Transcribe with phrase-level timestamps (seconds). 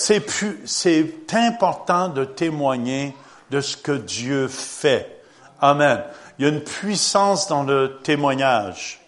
[0.00, 0.24] c'est,
[0.64, 3.14] c'est important de témoigner
[3.50, 5.22] de ce que Dieu fait.
[5.60, 6.02] Amen.
[6.38, 9.00] Il y a une puissance dans le témoignage.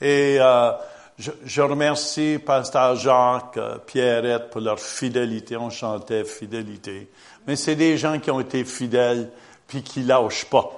[0.00, 0.72] Et euh,
[1.18, 5.56] je, je, remercie Pasteur Jacques, euh, Pierrette pour leur fidélité.
[5.56, 7.10] On chantait fidélité.
[7.46, 9.30] Mais c'est des gens qui ont été fidèles
[9.68, 10.70] puis qui lâchent pas.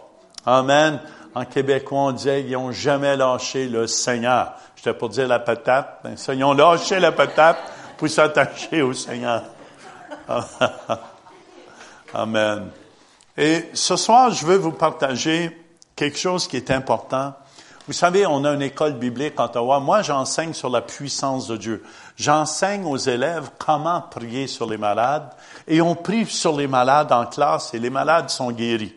[0.44, 1.00] Amen.
[1.34, 4.52] En québécois, on disait ils n'ont jamais lâché le Seigneur.
[4.76, 6.00] J'étais pour dire la patate.
[6.04, 7.58] Ben, ça, ils ont lâché la patate
[7.96, 9.42] pour s'attacher au Seigneur.
[12.14, 12.70] Amen.
[13.36, 15.56] Et ce soir, je veux vous partager
[15.94, 17.34] quelque chose qui est important.
[17.86, 19.78] Vous savez, on a une école biblique en Ottawa.
[19.78, 21.84] Moi, j'enseigne sur la puissance de Dieu.
[22.16, 25.30] J'enseigne aux élèves comment prier sur les malades.
[25.68, 28.94] Et on prie sur les malades en classe et les malades sont guéris.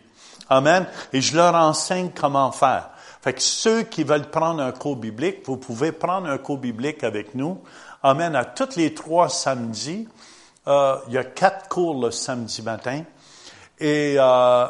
[0.48, 0.86] Amen.
[1.12, 2.90] Et je leur enseigne comment faire.
[3.22, 7.04] Fait que ceux qui veulent prendre un cours biblique, vous pouvez prendre un cours biblique
[7.04, 7.60] avec nous.
[8.02, 8.34] Amen.
[8.34, 10.08] À tous les trois samedis,
[10.66, 13.02] euh, il y a quatre cours le samedi matin.
[13.78, 14.66] Et euh,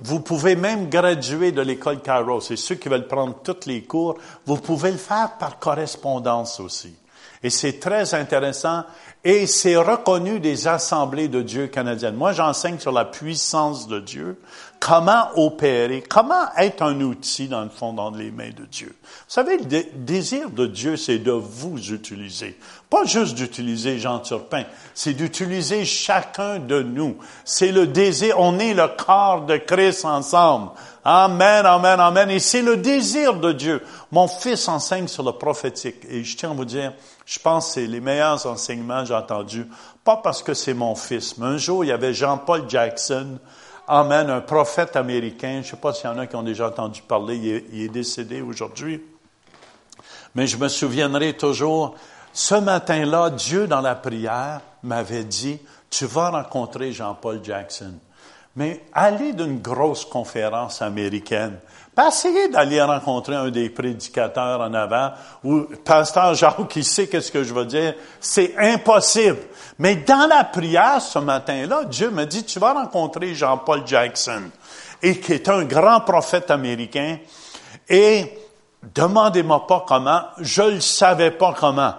[0.00, 2.52] vous pouvez même graduer de l'école Kairos.
[2.52, 6.94] Et ceux qui veulent prendre tous les cours, vous pouvez le faire par correspondance aussi.
[7.42, 8.84] Et c'est très intéressant
[9.24, 12.14] et c'est reconnu des assemblées de Dieu canadiennes.
[12.14, 14.40] Moi, j'enseigne sur la puissance de Dieu,
[14.84, 18.94] comment opérer, comment être un outil, dans le fond, dans les mains de Dieu?
[19.02, 22.58] Vous savez, le désir de Dieu, c'est de vous utiliser.
[22.90, 27.16] Pas juste d'utiliser Jean Turpin, c'est d'utiliser chacun de nous.
[27.46, 30.72] C'est le désir, on est le corps de Christ ensemble.
[31.02, 32.30] Amen, amen, amen.
[32.30, 33.82] Et c'est le désir de Dieu.
[34.12, 36.04] Mon fils enseigne sur le prophétique.
[36.10, 36.92] Et je tiens à vous dire,
[37.24, 39.66] je pense que c'est les meilleurs enseignements que j'ai entendus.
[40.04, 43.38] Pas parce que c'est mon fils, mais un jour, il y avait Jean-Paul Jackson.
[43.86, 45.56] Amen, un prophète américain.
[45.56, 47.36] Je ne sais pas s'il y en a qui ont déjà entendu parler.
[47.70, 49.04] Il est, décédé aujourd'hui.
[50.34, 51.94] Mais je me souviendrai toujours,
[52.32, 55.58] ce matin-là, Dieu, dans la prière, m'avait dit,
[55.90, 57.92] tu vas rencontrer Jean-Paul Jackson.
[58.56, 61.58] Mais aller d'une grosse conférence américaine,
[61.94, 65.12] pas essayer d'aller rencontrer un des prédicateurs en avant,
[65.42, 69.38] ou pasteur Jacques qui sait qu'est-ce que je veux dire, c'est impossible.
[69.78, 74.42] Mais dans la prière ce matin-là, Dieu me dit, tu vas rencontrer Jean-Paul Jackson,
[75.02, 77.18] et qui est un grand prophète américain,
[77.88, 78.32] et
[78.94, 81.94] demandez-moi pas comment, je ne savais pas comment.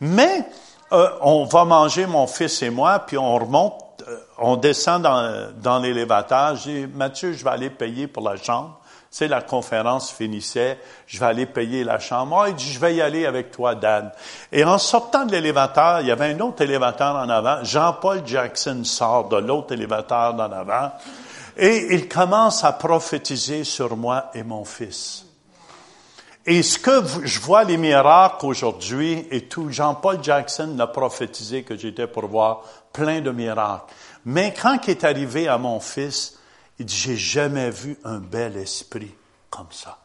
[0.00, 0.44] Mais
[0.92, 5.50] euh, on va manger, mon fils et moi, puis on remonte euh, on descend dans,
[5.60, 6.56] dans l'élévateur.
[6.56, 8.79] J'ai Mathieu, je vais aller payer pour la chambre.
[9.12, 10.78] C'est la conférence finissait,
[11.08, 12.46] je vais aller payer la chambre.
[12.46, 14.12] il dit, je vais y aller avec toi, Dan.
[14.52, 17.64] Et en sortant de l'élévateur, il y avait un autre élévateur en avant.
[17.64, 20.92] Jean-Paul Jackson sort de l'autre élévateur en avant.
[21.56, 25.26] Et il commence à prophétiser sur moi et mon fils.
[26.46, 31.76] Et ce que je vois les miracles aujourd'hui et tout, Jean-Paul Jackson l'a prophétisé que
[31.76, 32.62] j'étais pour voir
[32.92, 33.92] plein de miracles.
[34.24, 36.38] Mais quand il est arrivé à mon fils,
[36.80, 39.14] il dit, j'ai jamais vu un bel esprit
[39.50, 39.98] comme ça.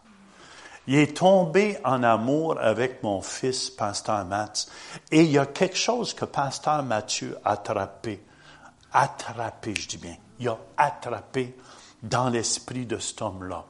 [0.88, 4.68] Il est tombé en amour avec mon fils, Pasteur Matz,
[5.10, 8.22] et il y a quelque chose que Pasteur Mathieu a attrapé.
[8.92, 10.18] Attrapé, je dis bien.
[10.38, 11.56] Il a attrapé
[12.04, 13.64] dans l'esprit de cet homme-là.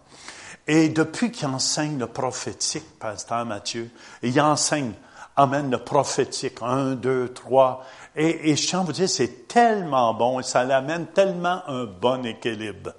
[0.66, 3.92] Et depuis qu'il enseigne le prophétique, Pasteur Mathieu,
[4.24, 4.94] il enseigne,
[5.38, 7.84] Amen, le prophétique, un, deux, trois,
[8.16, 12.92] et, et je vous dire, c'est tellement bon et ça l'amène tellement un bon équilibre.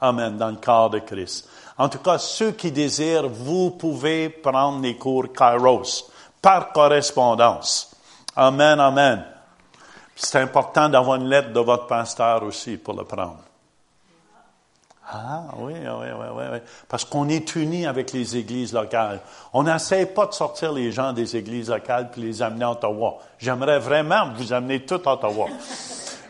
[0.00, 1.48] Amen, dans le corps de Christ.
[1.76, 7.96] En tout cas, ceux qui désirent, vous pouvez prendre les cours Kairos par correspondance.
[8.36, 9.24] Amen, amen.
[10.14, 13.47] C'est important d'avoir une lettre de votre pasteur aussi pour le prendre.
[15.10, 16.58] Ah oui, oui, oui, oui, oui.
[16.86, 19.20] Parce qu'on est unis avec les églises locales.
[19.54, 23.18] On n'essaie pas de sortir les gens des églises locales puis les amener à Ottawa.
[23.38, 25.46] J'aimerais vraiment vous amener tout à Ottawa.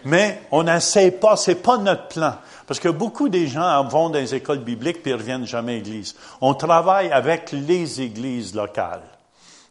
[0.05, 2.34] Mais on n'essaie pas, c'est pas notre plan.
[2.69, 5.77] Parce que beaucoup des gens vont dans les écoles bibliques puis ils reviennent jamais à
[5.77, 6.15] l'église.
[6.41, 9.03] On travaille avec les églises locales.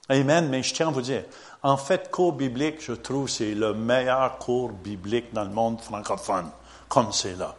[0.09, 0.49] Amen.
[0.49, 1.23] Mais je tiens à vous dire,
[1.63, 6.49] en fait, cours biblique, je trouve, c'est le meilleur cours biblique dans le monde francophone,
[6.89, 7.55] comme c'est là.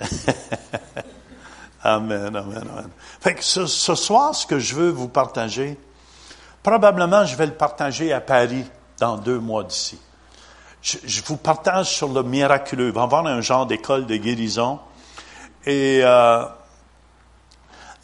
[1.82, 2.90] amen, amen, amen.
[3.22, 5.78] Que ce, soir, ce que je veux vous partager,
[6.62, 8.64] probablement je vais le partager à Paris
[8.98, 9.98] dans deux mois d'ici.
[10.80, 12.88] Je, vous partage sur le miraculeux.
[12.88, 14.78] Il va y avoir un genre d'école de guérison.
[15.66, 16.44] Et euh,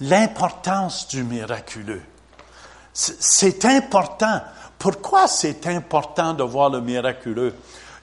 [0.01, 2.03] l'importance du miraculeux.
[2.93, 4.43] C'est important.
[4.79, 7.55] Pourquoi c'est important de voir le miraculeux?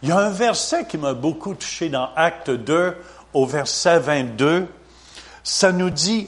[0.04, 2.98] Il y a un verset qui m'a beaucoup touché dans Acte 2
[3.34, 4.68] au verset 22.
[5.44, 6.28] Ça nous dit,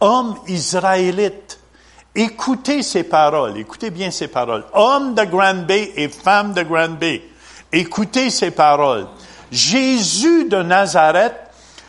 [0.00, 1.58] Homme israélite,
[2.16, 4.64] Écoutez ces paroles, écoutez bien ces paroles.
[4.72, 7.28] Homme de Grand Bay et femme de Grand Bay,
[7.72, 9.08] écoutez ces paroles.
[9.50, 11.34] Jésus de Nazareth,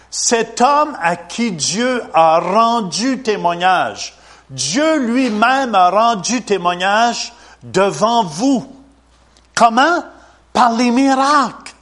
[0.10, 4.16] cet homme à qui Dieu a rendu témoignage,
[4.50, 7.31] Dieu lui-même a rendu témoignage
[7.62, 8.68] devant vous.
[9.54, 10.04] Comment?
[10.56, 11.74] Par les miracles,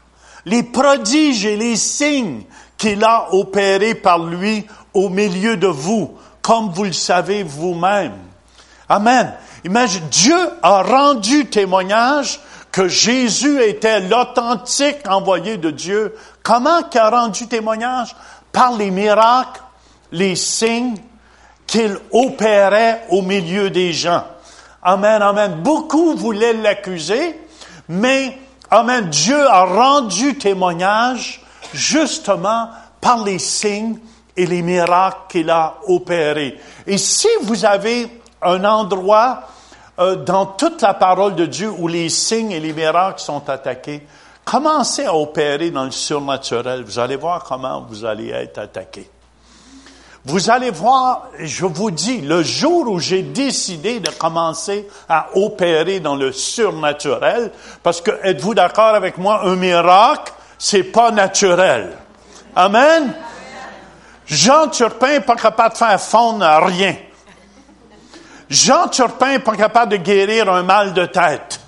[0.45, 2.41] les prodiges et les signes
[2.75, 8.17] qu'il a opérés par lui au milieu de vous, comme vous le savez vous-même.
[8.89, 9.31] Amen.
[9.63, 12.39] Imagine, Dieu a rendu témoignage
[12.71, 16.15] que Jésus était l'authentique envoyé de Dieu.
[16.41, 18.15] Comment qu'il a rendu témoignage?
[18.51, 19.61] Par les miracles,
[20.11, 20.97] les signes
[21.67, 24.25] qu'il opérait au milieu des gens.
[24.81, 25.61] Amen, amen.
[25.61, 27.39] Beaucoup voulaient l'accuser,
[27.87, 28.37] mais,
[28.79, 31.41] amen, Dieu a rendu témoignage
[31.73, 33.97] justement par les signes
[34.35, 36.59] et les miracles qu'il a opérés.
[36.87, 39.43] Et si vous avez un endroit
[39.99, 44.05] euh, dans toute la parole de Dieu où les signes et les miracles sont attaqués,
[44.43, 46.83] commencez à opérer dans le surnaturel.
[46.83, 49.09] Vous allez voir comment vous allez être attaqué.
[50.25, 55.99] Vous allez voir, je vous dis, le jour où j'ai décidé de commencer à opérer
[55.99, 57.51] dans le surnaturel,
[57.83, 61.97] parce que êtes-vous d'accord avec moi, un miracle, c'est pas naturel.
[62.55, 63.13] Amen?
[64.25, 66.95] Jean Turpin pas capable de faire fondre rien.
[68.49, 71.59] Jean Turpin pas capable de guérir un mal de tête.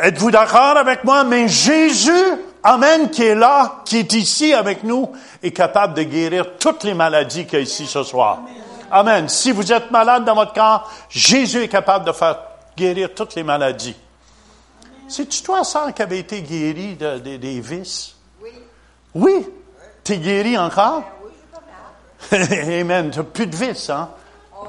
[0.00, 1.24] Êtes-vous d'accord avec moi?
[1.24, 2.12] Mais Jésus,
[2.64, 5.12] Amen, qui est là, qui est ici avec nous,
[5.42, 8.40] est capable de guérir toutes les maladies qu'il y a ici ce soir.
[8.90, 9.28] Amen.
[9.28, 12.38] Si vous êtes malade dans votre corps, Jésus est capable de faire
[12.76, 13.96] guérir toutes les maladies.
[15.06, 18.14] C'est-tu toi, ça, qui avait été guéri des vices?
[18.42, 18.50] Oui.
[19.14, 19.46] Oui?
[20.02, 21.02] T'es guéri encore?
[21.22, 21.30] Oui,
[22.30, 22.80] je suis pas mal.
[22.80, 23.10] Amen.
[23.10, 24.08] T'as plus de vices, hein?
[24.56, 24.66] Oh.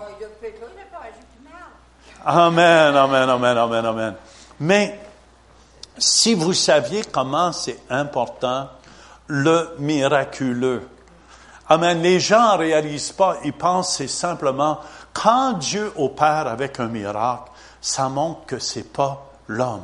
[2.27, 4.15] Amen, amen, amen, amen, amen.
[4.59, 4.99] Mais,
[5.97, 8.69] si vous saviez comment c'est important
[9.27, 10.87] le miraculeux.
[11.67, 12.01] Amen.
[12.01, 14.79] Les gens ne réalisent pas, ils pensent c'est simplement
[15.13, 17.51] quand Dieu opère avec un miracle,
[17.81, 19.83] ça montre que c'est pas l'homme,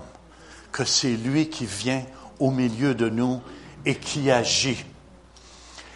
[0.71, 2.03] que c'est lui qui vient
[2.39, 3.41] au milieu de nous
[3.85, 4.85] et qui agit.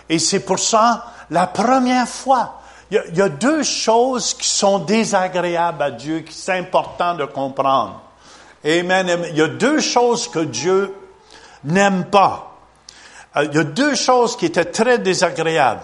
[0.10, 2.62] Et c'est pour ça, la première fois,
[2.92, 7.26] il y, y, a, deux choses qui sont désagréables à Dieu, qui c'est important de
[7.26, 8.05] comprendre.
[8.66, 9.28] Amen.
[9.30, 10.94] Il y a deux choses que Dieu
[11.64, 12.58] n'aime pas.
[13.38, 15.84] Euh, il y a deux choses qui étaient très désagréables.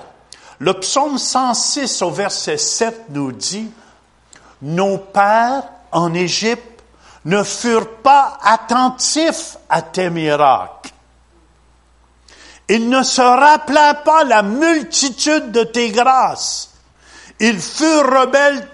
[0.60, 3.72] Le psaume 106 au verset 7 nous dit,
[4.62, 6.84] Nos pères en Égypte
[7.26, 10.92] ne furent pas attentifs à tes miracles.
[12.68, 16.72] Ils ne se rappelaient pas la multitude de tes grâces.
[17.40, 18.68] Ils furent rebelles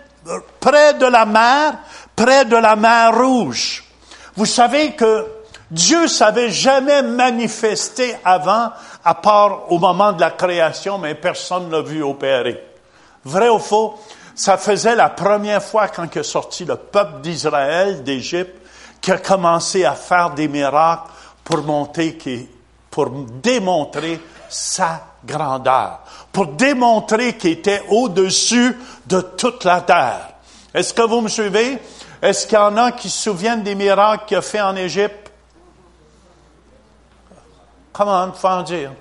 [0.60, 1.78] près de la mer,
[2.16, 3.87] près de la mer rouge.
[4.38, 5.26] Vous savez que
[5.72, 8.70] Dieu savait jamais manifester avant,
[9.04, 12.64] à part au moment de la création, mais personne ne l'a vu opérer.
[13.26, 13.96] Vrai ou faux?
[14.36, 18.56] Ça faisait la première fois quand est sorti le peuple d'Israël d'Égypte
[19.02, 21.10] qui a commencé à faire des miracles
[21.44, 22.16] pour monter,
[22.92, 26.02] pour démontrer sa grandeur,
[26.32, 30.30] pour démontrer qu'il était au-dessus de toute la terre.
[30.74, 31.80] Est-ce que vous me suivez?
[32.22, 35.32] Est-ce qu'il y en a qui se souviennent des miracles qu'il a fait en Égypte?
[37.94, 38.92] Comment, faut en dire?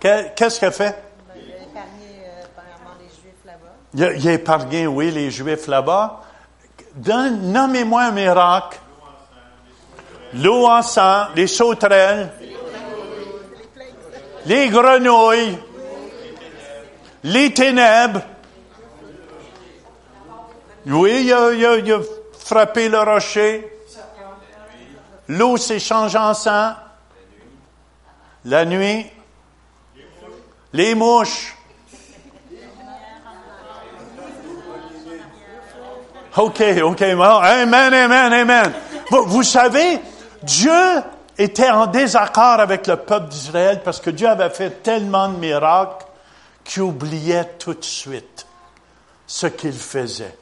[0.00, 1.02] Qu'est-ce qu'il a fait?
[1.34, 2.06] Il a épargné,
[2.98, 3.68] les Juifs là-bas.
[3.94, 6.20] Il il a, épargné, oui, les Juifs là-bas.
[6.96, 8.78] Nommez-moi un miracle.
[10.34, 12.32] L'eau en sang, les sauterelles,
[14.46, 15.58] les grenouilles,
[17.22, 18.22] les ténèbres.
[20.86, 22.00] Oui, il a,
[22.38, 23.68] frappé le rocher.
[25.28, 26.72] L'eau s'est changée en sang.
[28.44, 29.06] La nuit.
[30.72, 31.56] Les mouches.
[36.36, 37.02] OK, OK.
[37.02, 38.72] Amen, amen, amen.
[39.10, 40.00] Vous savez,
[40.42, 40.72] Dieu
[41.38, 46.06] était en désaccord avec le peuple d'Israël parce que Dieu avait fait tellement de miracles
[46.64, 48.46] qu'il oubliait tout de suite
[49.26, 50.36] ce qu'il faisait.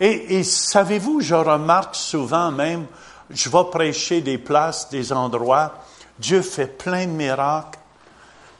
[0.00, 2.86] Et, savez-vous, je remarque souvent même,
[3.30, 5.74] je vais prêcher des places, des endroits,
[6.18, 7.78] Dieu fait plein de miracles.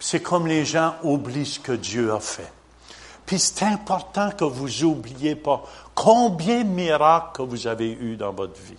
[0.01, 2.53] C'est comme les gens oublient ce que Dieu a fait.
[3.27, 5.63] Puis c'est important que vous oubliez pas
[5.95, 8.79] combien de miracles vous avez eus dans votre vie.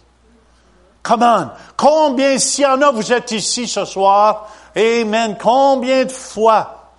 [1.04, 1.52] Comment?
[1.78, 6.92] Combien, s'il y en a, vous êtes ici ce soir, Amen, combien de fois,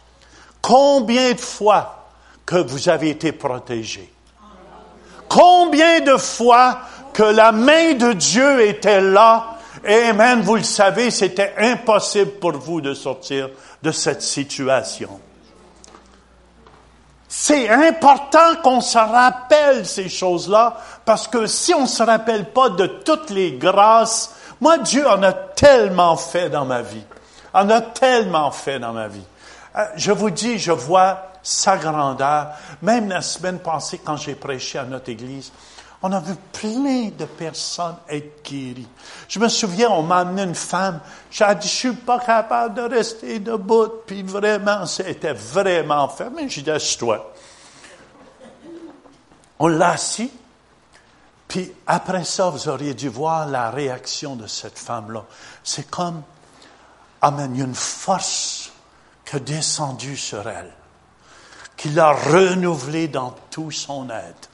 [0.61, 2.09] combien de fois
[2.45, 4.13] que vous avez été protégé?
[5.31, 6.81] Combien de fois
[7.13, 12.53] que la main de Dieu était là, et Amen, vous le savez, c'était impossible pour
[12.53, 13.49] vous de sortir
[13.81, 15.21] de cette situation.
[17.29, 22.71] C'est important qu'on se rappelle ces choses-là, parce que si on ne se rappelle pas
[22.71, 27.05] de toutes les grâces, moi, Dieu en a tellement fait dans ma vie.
[27.55, 29.25] En a tellement fait dans ma vie.
[29.77, 32.49] Euh, je vous dis, je vois sa grandeur.
[32.83, 35.53] Même la semaine passée, quand j'ai prêché à notre église,
[36.03, 38.89] on a vu plein de personnes être guéries.
[39.29, 41.01] Je me souviens, on m'a amené une femme.
[41.31, 43.89] J'ai dit, je suis pas capable de rester debout.
[44.07, 46.49] Puis vraiment, c'était vraiment fermé.
[46.49, 47.33] J'ai dit, assis-toi.
[49.59, 50.33] On l'a assis.
[51.47, 55.25] Puis après ça, vous auriez dû voir la réaction de cette femme-là.
[55.63, 56.23] C'est comme,
[57.21, 58.71] amen, une force
[59.27, 60.73] qui a descendu sur elle,
[61.81, 64.51] qui l'a renouvelée dans tout son être.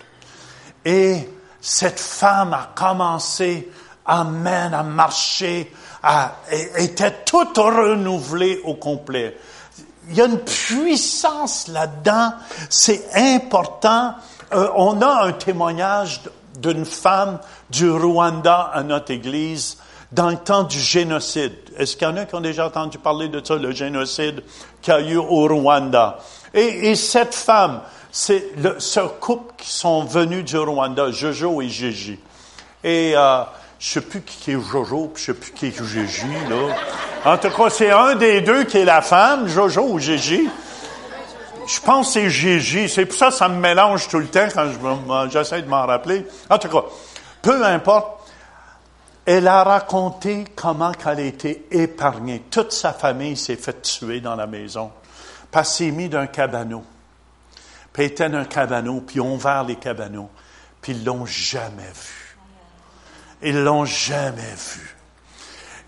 [0.84, 1.28] Et
[1.60, 3.68] cette femme a commencé,
[4.04, 5.72] à marcher,
[6.04, 6.36] à,
[6.78, 9.36] était toute renouvelée au complet.
[10.08, 12.34] Il y a une puissance là-dedans,
[12.70, 14.14] c'est important.
[14.52, 16.20] Euh, on a un témoignage
[16.60, 17.40] d'une femme
[17.70, 19.78] du Rwanda à notre église
[20.12, 21.56] dans le temps du génocide.
[21.76, 24.44] Est-ce qu'il y en a qui ont déjà entendu parler de ça, le génocide
[24.80, 26.20] qu'il y a eu au Rwanda?
[26.56, 32.18] Et, et cette femme, c'est ce couple qui sont venus du Rwanda, Jojo et Gigi.
[32.82, 33.42] Et euh,
[33.78, 36.74] je sais plus qui est Jojo, puis je sais plus qui est Gigi, là.
[37.26, 40.48] En tout cas, c'est un des deux qui est la femme, Jojo ou Gigi.
[41.66, 42.88] Je pense que c'est Gigi.
[42.88, 46.24] C'est pour ça que ça me mélange tout le temps quand j'essaie de m'en rappeler.
[46.48, 46.84] En tout cas,
[47.42, 48.12] peu importe.
[49.28, 52.44] Elle a raconté comment elle a été épargnée.
[52.48, 54.92] Toute sa famille s'est fait tuer dans la maison.
[55.50, 56.84] Parce s'est mis d'un cabanon.
[57.92, 60.28] Puis était dans un cabanon, puis ils ont les cabanos,
[60.82, 62.36] puis ils l'ont jamais vu.
[63.42, 64.96] Ils l'ont jamais vu.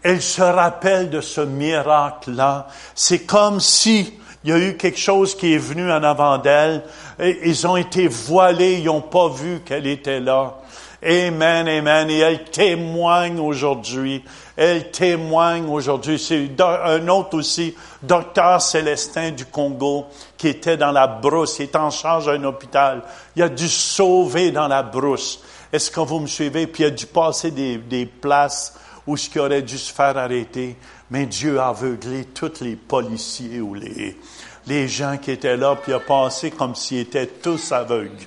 [0.02, 2.68] Elle se rappelle de ce miracle-là.
[2.94, 6.82] C'est comme si il y a eu quelque chose qui est venu en avant d'elle.
[7.20, 10.58] Ils ont été voilés, ils n'ont pas vu qu'elle était là.
[11.02, 12.08] Amen, amen.
[12.08, 14.24] Et elle témoigne aujourd'hui.
[14.60, 16.18] Elle témoigne aujourd'hui.
[16.18, 21.76] C'est un autre aussi, docteur Célestin du Congo, qui était dans la brousse, il est
[21.76, 23.02] en charge d'un hôpital.
[23.36, 25.40] Il a dû sauver dans la brousse.
[25.72, 26.66] Est-ce que vous me suivez?
[26.66, 28.74] Puis il a dû passer des, places
[29.06, 30.76] où ce qui aurait dû se faire arrêter.
[31.08, 34.18] Mais Dieu a aveuglé tous les policiers ou les,
[34.66, 38.26] les gens qui étaient là, puis il a passé comme s'ils étaient tous aveugles.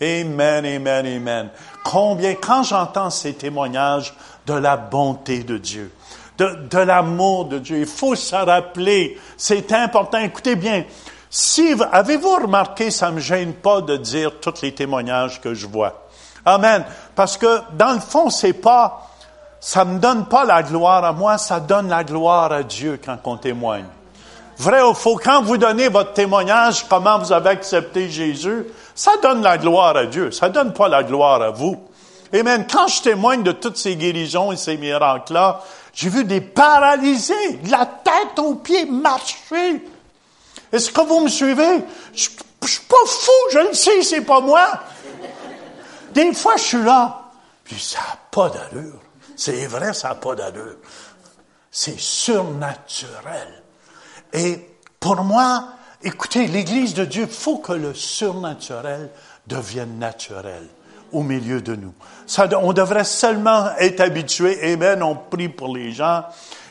[0.00, 1.50] Amen, amen, amen.
[1.84, 4.12] Combien, quand j'entends ces témoignages
[4.48, 5.92] de la bonté de Dieu,
[6.38, 10.18] de, l'amour de Dieu, il faut se rappeler, c'est important.
[10.18, 10.84] Écoutez bien,
[11.28, 16.08] si avez-vous remarqué, ça me gêne pas de dire tous les témoignages que je vois.
[16.44, 16.84] Amen.
[17.14, 19.10] Parce que dans le fond, c'est pas,
[19.60, 23.18] ça me donne pas la gloire à moi, ça donne la gloire à Dieu quand
[23.24, 23.84] on témoigne.
[24.56, 29.42] Vrai ou faux, quand vous donnez votre témoignage, comment vous avez accepté Jésus, ça donne
[29.42, 31.80] la gloire à Dieu, ça donne pas la gloire à vous.
[32.32, 36.40] Et même quand je témoigne de toutes ces guérisons et ces miracles-là, j'ai vu des
[36.40, 39.84] paralysés, de la tête aux pieds, marcher.
[40.70, 41.82] Est-ce que vous me suivez?
[42.14, 42.28] Je,
[42.62, 44.66] je suis pas fou, je le sais, c'est pas moi.
[46.12, 47.30] Des fois, je suis là,
[47.64, 49.00] puis ça n'a pas d'allure.
[49.36, 50.76] C'est vrai, ça n'a pas d'allure.
[51.70, 53.62] C'est surnaturel.
[54.32, 54.68] Et
[55.00, 55.68] pour moi,
[56.02, 59.10] écoutez, l'Église de Dieu, il faut que le surnaturel
[59.46, 60.68] devienne naturel
[61.12, 61.94] au milieu de nous.
[62.60, 64.72] On devrait seulement être habitué.
[64.72, 66.24] Amen, on prie pour les gens.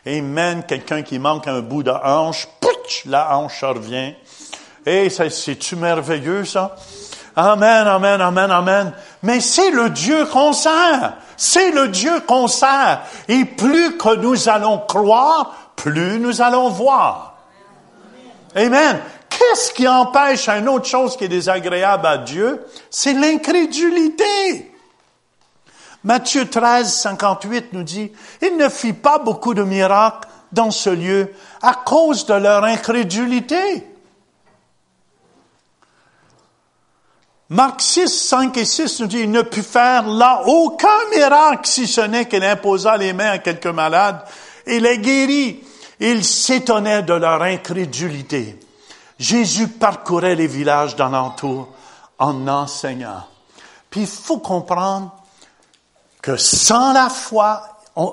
[0.06, 4.14] Amen, quelqu'un qui manque un bout de hanche, pouch, la hanche revient.
[4.86, 6.76] Et c'est-tu merveilleux, ça?
[7.36, 8.94] Amen, amen, amen, amen.
[9.22, 11.14] Mais c'est le Dieu qu'on sert.
[11.36, 13.02] C'est le Dieu qu'on sert.
[13.28, 17.36] Et plus que nous allons croire, plus nous allons voir.
[18.56, 19.00] Amen.
[19.38, 22.66] Qu'est-ce qui empêche une autre chose qui est désagréable à Dieu?
[22.90, 24.72] C'est l'incrédulité.
[26.04, 31.34] Matthieu 13, 58 nous dit, il ne fit pas beaucoup de miracles dans ce lieu
[31.62, 33.84] à cause de leur incrédulité.
[37.50, 41.86] Marc 6, 5 et 6 nous dit, il ne put faire là aucun miracle si
[41.86, 44.22] ce n'est qu'il imposa les mains à quelques malades
[44.66, 45.64] et les guérit.
[46.00, 48.58] Ils s'étonnaient de leur incrédulité.
[49.20, 51.70] Jésus parcourait les villages d'alentour
[52.20, 53.24] en enseignant.
[53.90, 55.12] Puis il faut comprendre
[56.22, 57.64] que sans la foi,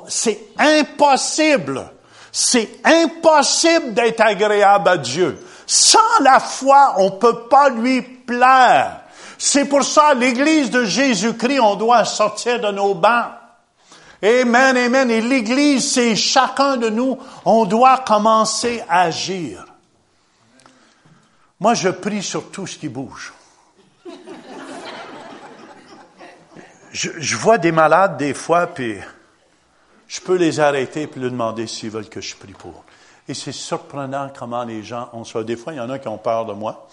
[0.08, 1.90] c'est impossible.
[2.32, 5.46] C'est impossible d'être agréable à Dieu.
[5.66, 9.00] Sans la foi, on ne peut pas lui plaire.
[9.38, 13.32] C'est pour ça, l'Église de Jésus-Christ, on doit sortir de nos bancs.
[14.22, 15.10] Amen, amen.
[15.10, 19.66] Et l'Église, c'est chacun de nous, on doit commencer à agir.
[21.64, 23.32] Moi, je prie sur tout ce qui bouge.
[26.92, 28.98] Je, vois des malades des fois, puis
[30.06, 32.84] je peux les arrêter puis leur demander s'ils veulent que je prie pour.
[33.26, 35.42] Et c'est surprenant comment les gens ont ça.
[35.42, 36.86] Des fois, il y en a qui ont peur de moi.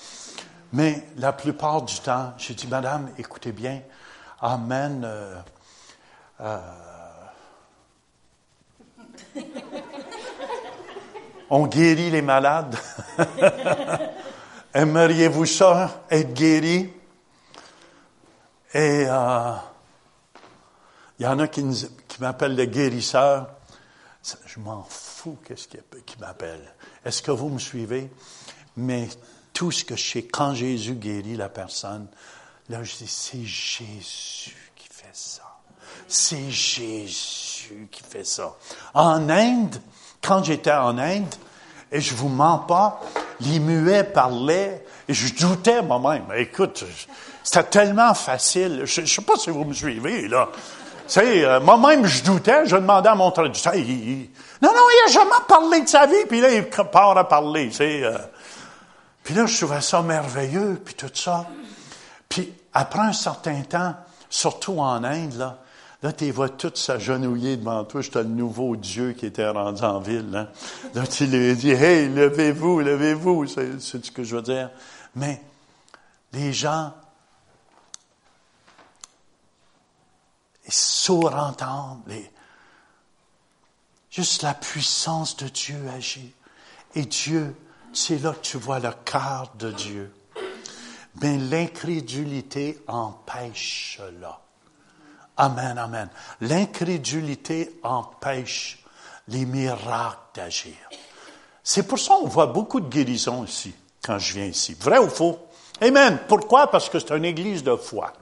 [0.71, 3.81] Mais la plupart du temps, j'ai dit, Madame, écoutez bien,
[4.39, 5.01] Amen.
[5.03, 5.35] Euh,
[6.39, 6.57] euh,
[11.49, 12.77] on guérit les malades.
[14.73, 16.93] Aimeriez-vous ça, être guéri?
[18.73, 19.53] Et euh,
[21.19, 21.65] il y en a qui,
[22.21, 23.49] m'appellent le guérisseur.
[24.45, 26.73] Je m'en fous qu'est-ce qui, qui m'appelle.
[27.03, 28.09] Est-ce que vous me suivez?
[28.77, 29.09] Mais
[29.51, 32.07] tout ce que je sais, quand Jésus guérit la personne,
[32.69, 35.57] là, je dis, c'est Jésus qui fait ça.
[36.07, 38.55] C'est Jésus qui fait ça.
[38.93, 39.81] En Inde,
[40.21, 41.35] quand j'étais en Inde,
[41.91, 43.01] et je vous mens pas,
[43.41, 46.25] les muets parlaient, et je doutais moi-même.
[46.35, 46.83] Écoute,
[47.43, 48.83] c'était tellement facile.
[48.85, 50.49] Je, ne sais pas si vous me suivez, là.
[51.17, 55.81] euh, moi-même, je doutais, je demandais à mon traducteur, non, non, il a jamais parlé
[55.81, 57.71] de sa vie, puis là, il part à parler.
[57.81, 58.17] Euh.
[59.23, 61.47] Puis là, je trouvais ça merveilleux, puis tout ça.
[62.29, 63.95] Puis après un certain temps,
[64.29, 65.57] surtout en Inde, là,
[66.03, 68.01] là tu vois tout s'agenouiller devant toi.
[68.01, 70.35] J'étais le nouveau Dieu qui était rendu en ville.
[70.35, 70.47] Hein.
[70.95, 73.47] Là, tu lui dis, hey, levez-vous, levez-vous.
[73.47, 74.71] C'est, ce que je veux dire.
[75.15, 75.41] Mais
[76.33, 76.93] les gens,
[80.67, 81.19] ils
[82.07, 82.31] les,
[84.09, 86.33] juste la puissance de Dieu agit.
[86.95, 87.55] Et Dieu,
[87.93, 90.13] c'est là que tu vois le cœur de Dieu.
[91.21, 94.39] Mais l'incrédulité empêche cela.
[95.37, 96.09] Amen, amen.
[96.41, 98.83] L'incrédulité empêche
[99.27, 100.73] les miracles d'agir.
[101.63, 104.75] C'est pour ça qu'on voit beaucoup de guérisons ici, quand je viens ici.
[104.79, 105.39] Vrai ou faux?
[105.79, 106.19] Amen.
[106.27, 106.69] Pourquoi?
[106.69, 108.13] Parce que c'est une église de foi.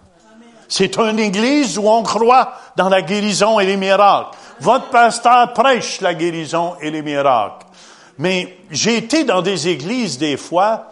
[0.67, 4.37] C'est une église où on croit dans la guérison et les miracles.
[4.59, 7.65] Votre pasteur prêche la guérison et les miracles.
[8.19, 10.89] Mais j'ai été dans des églises des fois,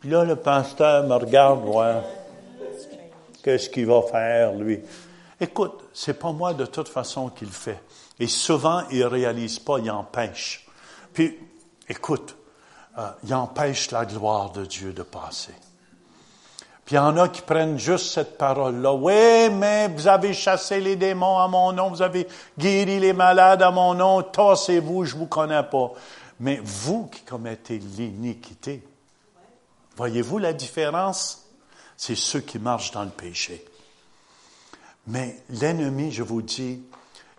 [0.00, 2.02] puis là, le pasteur me regarde, voir
[3.42, 4.80] qu'est-ce qu'il va faire, lui?
[5.42, 7.82] Écoute, c'est pas moi de toute façon qui le fait.
[8.18, 10.66] Et souvent, il réalise pas, il empêche.
[11.12, 11.38] Puis,
[11.86, 12.34] écoute,
[12.96, 15.54] euh, il empêche la gloire de Dieu de passer.
[16.84, 18.94] Puis il y en a qui prennent juste cette parole-là.
[18.94, 22.26] Oui, mais vous avez chassé les démons à mon nom, vous avez
[22.58, 25.92] guéri les malades à mon nom, tassez-vous, je vous connais pas
[26.42, 28.82] mais vous qui commettez l'iniquité.
[29.96, 31.46] Voyez-vous la différence?
[31.96, 33.64] C'est ceux qui marchent dans le péché.
[35.06, 36.82] Mais l'ennemi, je vous dis,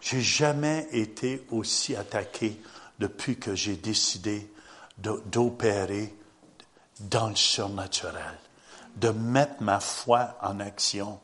[0.02, 2.60] j'ai jamais été aussi attaqué
[3.00, 4.50] depuis que j'ai décidé
[4.98, 6.14] d'opérer
[7.00, 8.38] dans le surnaturel,
[8.98, 11.20] de mettre ma foi en action.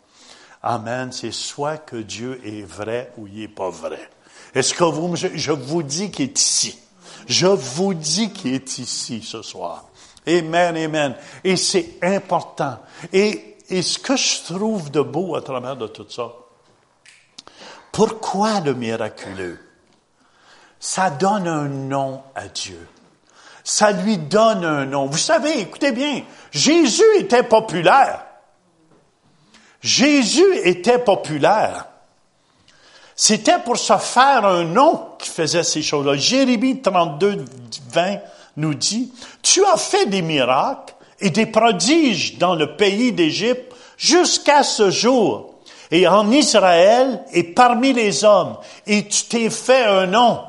[0.63, 1.12] Amen.
[1.12, 4.10] C'est soit que Dieu est vrai ou il n'est pas vrai.
[4.56, 6.80] Est-ce que vous, je vous dis qu'il est ici?
[7.28, 9.89] Je vous dis qu'il est ici ce soir.
[10.28, 11.15] Amen, amen.
[11.43, 12.80] Et c'est important.
[13.13, 16.32] Et, et ce que je trouve de beau à travers de tout ça,
[17.92, 19.60] pourquoi le miraculeux?
[20.80, 22.88] Ça donne un nom à Dieu.
[23.64, 25.06] Ça lui donne un nom.
[25.06, 28.26] Vous savez, écoutez bien, Jésus était populaire.
[29.82, 31.86] Jésus était populaire.
[33.16, 36.16] C'était pour se faire un nom qui faisait ces choses-là.
[36.16, 37.44] Jérémie 32,
[37.92, 38.20] 20
[38.56, 44.64] nous dit, tu as fait des miracles et des prodiges dans le pays d'Égypte jusqu'à
[44.64, 45.56] ce jour
[45.92, 50.40] et en Israël et parmi les hommes et tu t'es fait un nom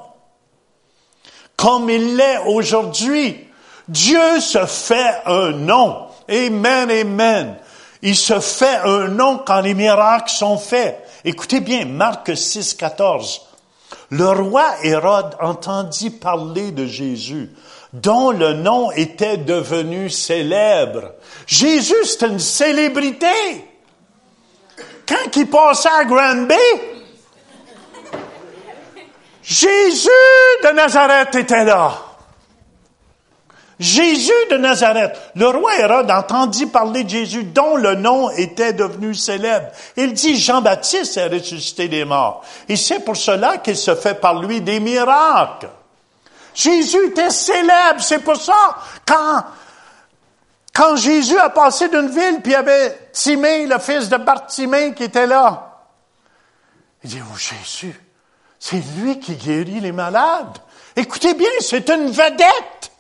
[1.61, 3.37] comme il l'est aujourd'hui.
[3.87, 6.07] Dieu se fait un nom.
[6.27, 7.57] Amen, amen.
[8.01, 11.07] Il se fait un nom quand les miracles sont faits.
[11.23, 13.43] Écoutez bien, Marc 6, 14.
[14.09, 17.51] Le roi Hérode entendit parler de Jésus,
[17.93, 21.13] dont le nom était devenu célèbre.
[21.47, 23.27] Jésus, c'est une célébrité.
[25.07, 26.55] Quand il passait à Granby,
[29.43, 30.09] Jésus
[30.63, 31.93] de Nazareth était là.
[33.81, 35.19] Jésus de Nazareth.
[35.35, 39.69] Le roi Hérode entendit parler de Jésus dont le nom était devenu célèbre.
[39.97, 42.45] Il dit Jean-Baptiste est ressuscité des morts.
[42.69, 45.71] Et c'est pour cela qu'il se fait par lui des miracles.
[46.55, 48.01] Jésus était célèbre.
[48.01, 49.45] C'est pour ça, quand,
[50.73, 54.95] Quand Jésus a passé d'une ville, puis il y avait Timée, le fils de Bartimée,
[54.95, 55.85] qui était là.
[57.03, 57.99] Il dit, oh Jésus,
[58.59, 60.59] c'est lui qui guérit les malades.
[60.95, 62.93] Écoutez bien, c'est une vedette.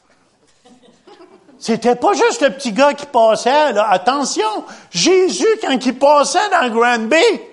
[1.59, 3.89] C'était pas juste le petit gars qui passait, là.
[3.91, 7.49] Attention, Jésus, quand il passait dans Grand Bay,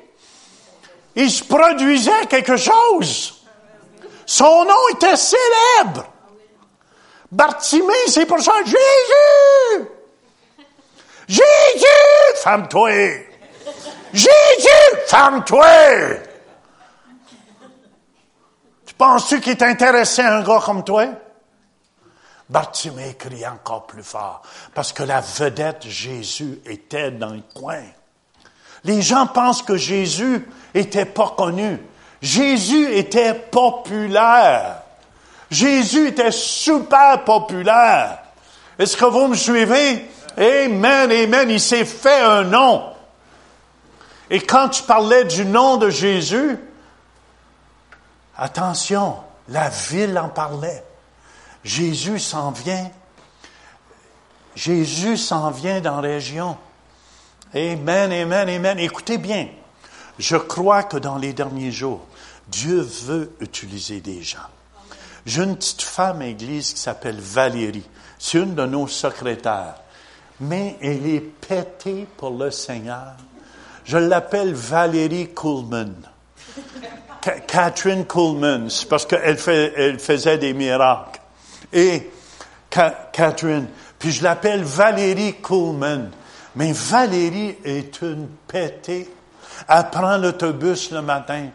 [1.16, 3.37] il se produisait quelque chose.
[4.28, 6.06] Son nom était célèbre.
[7.32, 9.88] Bartimée, c'est pour ça, Jésus!
[11.30, 12.36] Jésus!
[12.44, 12.92] Ferme-toi!
[14.14, 14.98] Jésus!
[15.08, 15.66] Ferme-toi!
[18.86, 21.06] Tu penses-tu qu'il à un gars comme toi?
[22.50, 24.42] Bartimée crie encore plus fort,
[24.74, 27.84] parce que la vedette Jésus était dans le coin.
[28.84, 31.80] Les gens pensent que Jésus était pas connu.
[32.22, 34.82] Jésus était populaire.
[35.50, 38.20] Jésus était super populaire.
[38.78, 40.06] Est-ce que vous me suivez?
[40.38, 41.50] Amen, amen.
[41.50, 42.84] Il s'est fait un nom.
[44.30, 46.60] Et quand tu parlais du nom de Jésus,
[48.38, 49.16] attention,
[49.50, 50.84] la ville en parlait.
[51.64, 52.92] Jésus s'en vient.
[54.56, 56.58] Jésus s'en vient dans la région.
[57.54, 58.80] Amen, amen, amen.
[58.80, 59.48] Écoutez bien.
[60.20, 62.06] Je crois que dans les derniers jours,
[62.48, 64.40] Dieu veut utiliser des gens.
[65.26, 67.88] J'ai une petite femme à l'église qui s'appelle Valérie.
[68.18, 69.76] C'est une de nos secrétaires.
[70.40, 73.14] Mais elle est pétée pour le Seigneur.
[73.84, 75.94] Je l'appelle Valérie Coolman.
[77.48, 78.06] Catherine
[78.70, 79.38] c'est parce qu'elle
[79.76, 81.20] elle faisait des miracles.
[81.74, 82.10] Et
[82.70, 83.68] Catherine,
[84.00, 86.12] puis je l'appelle Valérie Coolman.
[86.56, 89.10] Mais Valérie est une pétée.
[89.68, 91.50] Elle prend l'autobus le matin,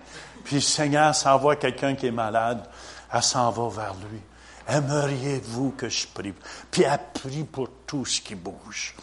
[0.45, 2.65] puis Seigneur s'envoie quelqu'un qui est malade.
[3.13, 4.21] Elle s'en va vers lui.
[4.69, 6.35] Aimeriez-vous que je prie?
[6.71, 8.95] Puis elle prie pour tout ce qui bouge.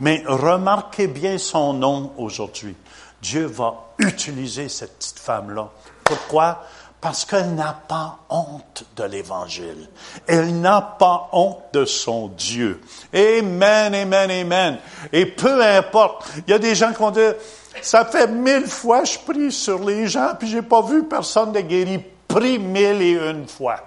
[0.00, 2.76] Mais remarquez bien son nom aujourd'hui.
[3.20, 5.70] Dieu va utiliser cette petite femme-là.
[6.04, 6.64] Pourquoi?
[7.00, 9.88] Parce qu'elle n'a pas honte de l'Évangile.
[10.26, 12.80] Elle n'a pas honte de son Dieu.
[13.12, 14.78] Amen, amen, amen.
[15.12, 17.34] Et peu importe, il y a des gens qui vont dire,
[17.82, 21.52] ça fait mille fois que je prie sur les gens, puis j'ai pas vu personne
[21.52, 22.00] de guéri.
[22.26, 23.80] Prie mille et une fois.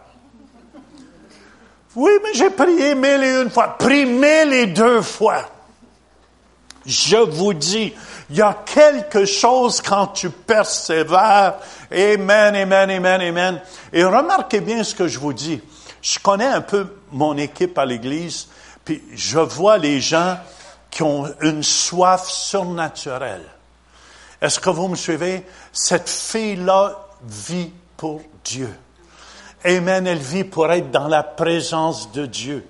[1.95, 3.75] Oui, mais j'ai prié mille et une fois.
[3.77, 5.43] Prie mille et deux fois.
[6.85, 7.93] Je vous dis,
[8.29, 11.55] il y a quelque chose quand tu persévères.
[11.91, 13.61] Amen, amen, amen, amen.
[13.93, 15.61] Et remarquez bien ce que je vous dis.
[16.01, 18.47] Je connais un peu mon équipe à l'église,
[18.83, 20.37] puis je vois les gens
[20.89, 23.45] qui ont une soif surnaturelle.
[24.41, 25.45] Est-ce que vous me suivez?
[25.71, 28.73] Cette fille-là vit pour Dieu.
[29.63, 32.67] Amen, elle vit pour être dans la présence de Dieu.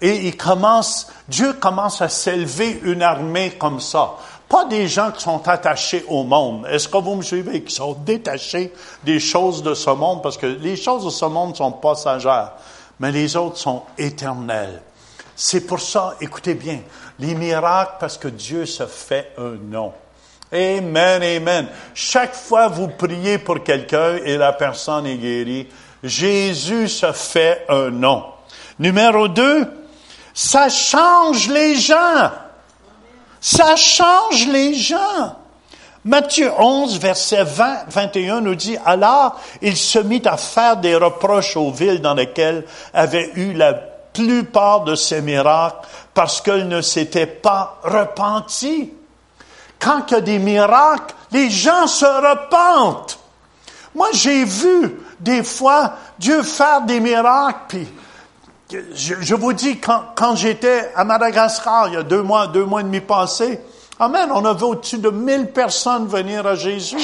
[0.00, 4.16] Et il commence, Dieu commence à s'élever une armée comme ça.
[4.48, 6.66] Pas des gens qui sont attachés au monde.
[6.66, 7.62] Est-ce que vous me suivez?
[7.62, 8.72] Qui sont détachés
[9.04, 12.52] des choses de ce monde, parce que les choses de ce monde sont passagères,
[13.00, 14.82] mais les autres sont éternelles.
[15.34, 16.80] C'est pour ça, écoutez bien,
[17.18, 19.92] les miracles, parce que Dieu se fait un nom.
[20.52, 21.68] Amen, amen.
[21.94, 25.68] Chaque fois vous priez pour quelqu'un et la personne est guérie,
[26.02, 28.24] Jésus se fait un nom.
[28.78, 29.66] Numéro deux,
[30.32, 32.30] ça change les gens.
[33.40, 35.36] Ça change les gens.
[36.04, 41.56] Matthieu 11, verset 20, 21 nous dit, alors il se mit à faire des reproches
[41.56, 47.26] aux villes dans lesquelles avaient eu la plupart de ces miracles parce qu'elles ne s'étaient
[47.26, 48.92] pas repenties.
[49.80, 53.18] Quand il y a des miracles, les gens se repentent.
[53.94, 57.88] Moi, j'ai vu des fois Dieu faire des miracles, puis
[58.94, 62.84] je, vous dis, quand, j'étais à Madagascar, il y a deux mois, deux mois et
[62.84, 63.60] demi passés,
[64.00, 66.96] Amen, on avait au-dessus de mille personnes venir à Jésus.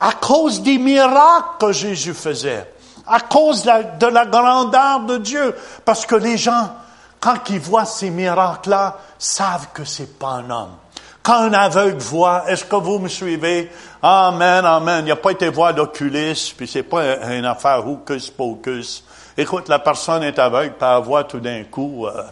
[0.00, 2.72] À cause des miracles que Jésus faisait.
[3.06, 5.54] À cause de la, de la grandeur de Dieu.
[5.84, 6.74] Parce que les gens,
[7.18, 10.76] quand ils voient ces miracles-là, savent que c'est pas un homme.
[11.22, 13.70] Quand un aveugle voit, est-ce que vous me suivez?
[14.02, 15.04] Amen, amen.
[15.04, 19.04] Il n'a pas été voir l'oculiste, puis c'est pas une affaire hocus pocus.
[19.36, 22.06] Écoute, la personne est aveugle, pas elle voit tout d'un coup.
[22.06, 22.22] Euh,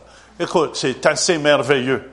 [0.40, 2.12] écoute, c'est assez merveilleux.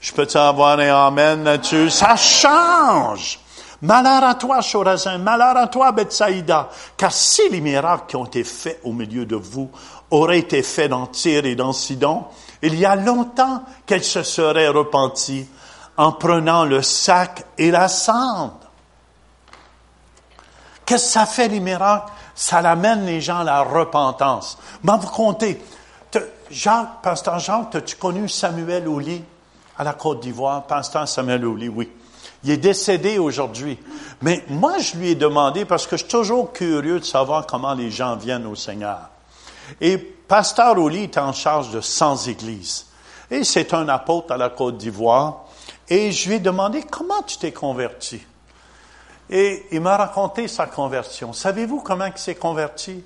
[0.00, 1.90] Je peux avoir un amen là-dessus?
[1.90, 3.38] Ça change!
[3.82, 8.44] Malheur à toi, Chorazin, malheur à toi, Bethsaïda, car si les miracles qui ont été
[8.44, 9.70] faits au milieu de vous
[10.10, 12.24] auraient été faits dans Tyr et dans Sidon,
[12.62, 15.46] il y a longtemps qu'elle se serait repentie
[15.96, 18.58] en prenant le sac et la cendre.
[20.86, 22.10] Qu'est-ce que ça fait les miracles?
[22.34, 24.58] Ça amène les gens à la repentance.
[24.82, 25.62] Mais vous comptez,
[26.50, 29.22] Jacques, pasteur Jacques, as-tu connu Samuel Ouli
[29.78, 30.64] à la Côte d'Ivoire?
[30.64, 31.90] Pasteur Samuel Ouli, oui.
[32.44, 33.78] Il est décédé aujourd'hui.
[34.20, 37.74] Mais moi, je lui ai demandé, parce que je suis toujours curieux de savoir comment
[37.74, 39.10] les gens viennent au Seigneur.
[39.80, 42.86] Et pasteur Ouli est en charge de 100 églises.
[43.30, 45.44] Et c'est un apôtre à la Côte d'Ivoire.
[45.88, 48.20] Et je lui ai demandé, comment tu t'es converti?
[49.30, 51.32] Et il m'a raconté sa conversion.
[51.32, 53.02] Savez-vous comment il s'est converti?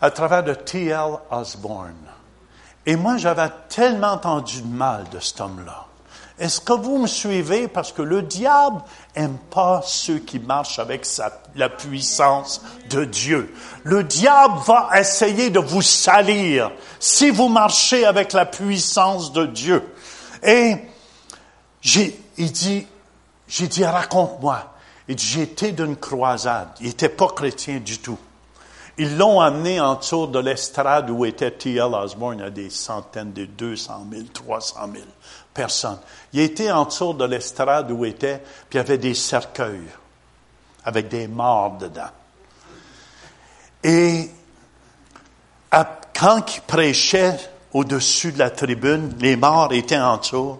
[0.00, 1.18] À travers de T.L.
[1.30, 1.94] Osborne.
[2.84, 5.86] Et moi, j'avais tellement entendu de mal de cet homme-là.
[6.38, 7.66] Est-ce que vous me suivez?
[7.66, 8.82] Parce que le diable
[9.14, 11.06] aime pas ceux qui marchent avec
[11.54, 13.54] la puissance de Dieu.
[13.84, 16.70] Le diable va essayer de vous salir
[17.00, 19.82] si vous marchez avec la puissance de Dieu.
[20.42, 20.76] Et
[21.80, 22.86] j'ai, il dit,
[23.48, 24.74] j'ai dit, raconte-moi.
[25.08, 26.68] Il dit, j'étais d'une croisade.
[26.80, 28.18] Il n'était pas chrétien du tout.
[28.98, 31.94] Ils l'ont amené en dessous de l'estrade où était T.L.
[31.94, 32.40] Osborne.
[32.40, 35.04] A des centaines, des 200 000, 300 000
[35.56, 35.98] personne.
[36.32, 39.88] Il était en dessous de l'estrade où il était, puis il y avait des cercueils
[40.84, 42.10] avec des morts dedans.
[43.82, 44.30] Et
[46.14, 47.36] quand il prêchait
[47.72, 50.58] au-dessus de la tribune, les morts étaient en dessous,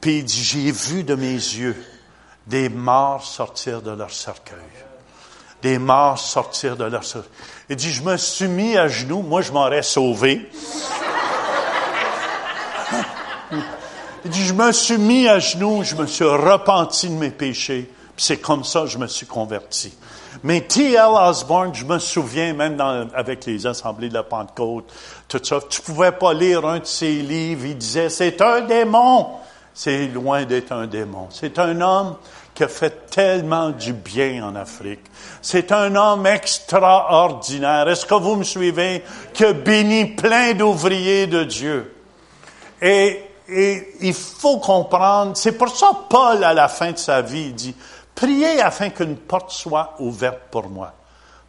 [0.00, 1.76] puis il dit, j'ai vu de mes yeux
[2.46, 4.58] des morts sortir de leur cercueil.
[5.62, 7.30] Des morts sortir de leur cercueil.
[7.70, 10.50] Il dit, je me suis mis à genoux, moi je m'aurais sauvé.
[14.24, 17.90] Il dit, je me suis mis à genoux, je me suis repenti de mes péchés,
[18.16, 19.92] puis c'est comme ça que je me suis converti.
[20.42, 20.98] Mais T.L.
[21.10, 22.80] Osborne, je me souviens, même
[23.14, 24.90] avec les assemblées de la Pentecôte,
[25.28, 29.26] tout ça, tu pouvais pas lire un de ses livres, il disait, c'est un démon.
[29.74, 31.26] C'est loin d'être un démon.
[31.30, 32.16] C'est un homme
[32.54, 35.00] qui a fait tellement du bien en Afrique.
[35.42, 37.88] C'est un homme extraordinaire.
[37.88, 39.02] Est-ce que vous me suivez?
[39.32, 41.92] Qui a béni plein d'ouvriers de Dieu.
[42.80, 47.52] Et et il faut comprendre, c'est pour ça Paul, à la fin de sa vie,
[47.52, 47.74] dit,
[48.14, 50.94] priez afin qu'une porte soit ouverte pour moi,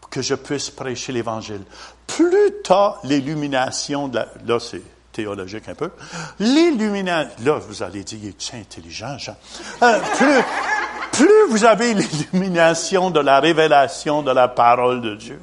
[0.02, 1.64] pour que je puisse prêcher l'Évangile.
[2.06, 4.82] Plus as l'illumination, de la, là c'est
[5.12, 5.92] théologique un peu,
[6.40, 9.38] l'illumination, là vous allez dire, il est intelligent, Jean?
[9.82, 10.44] Euh, plus,
[11.14, 15.40] plus vous avez l'illumination de la révélation de la parole de Dieu,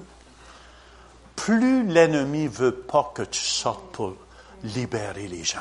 [1.35, 4.15] plus l'ennemi veut pas que tu sortes pour
[4.63, 5.59] libérer les gens.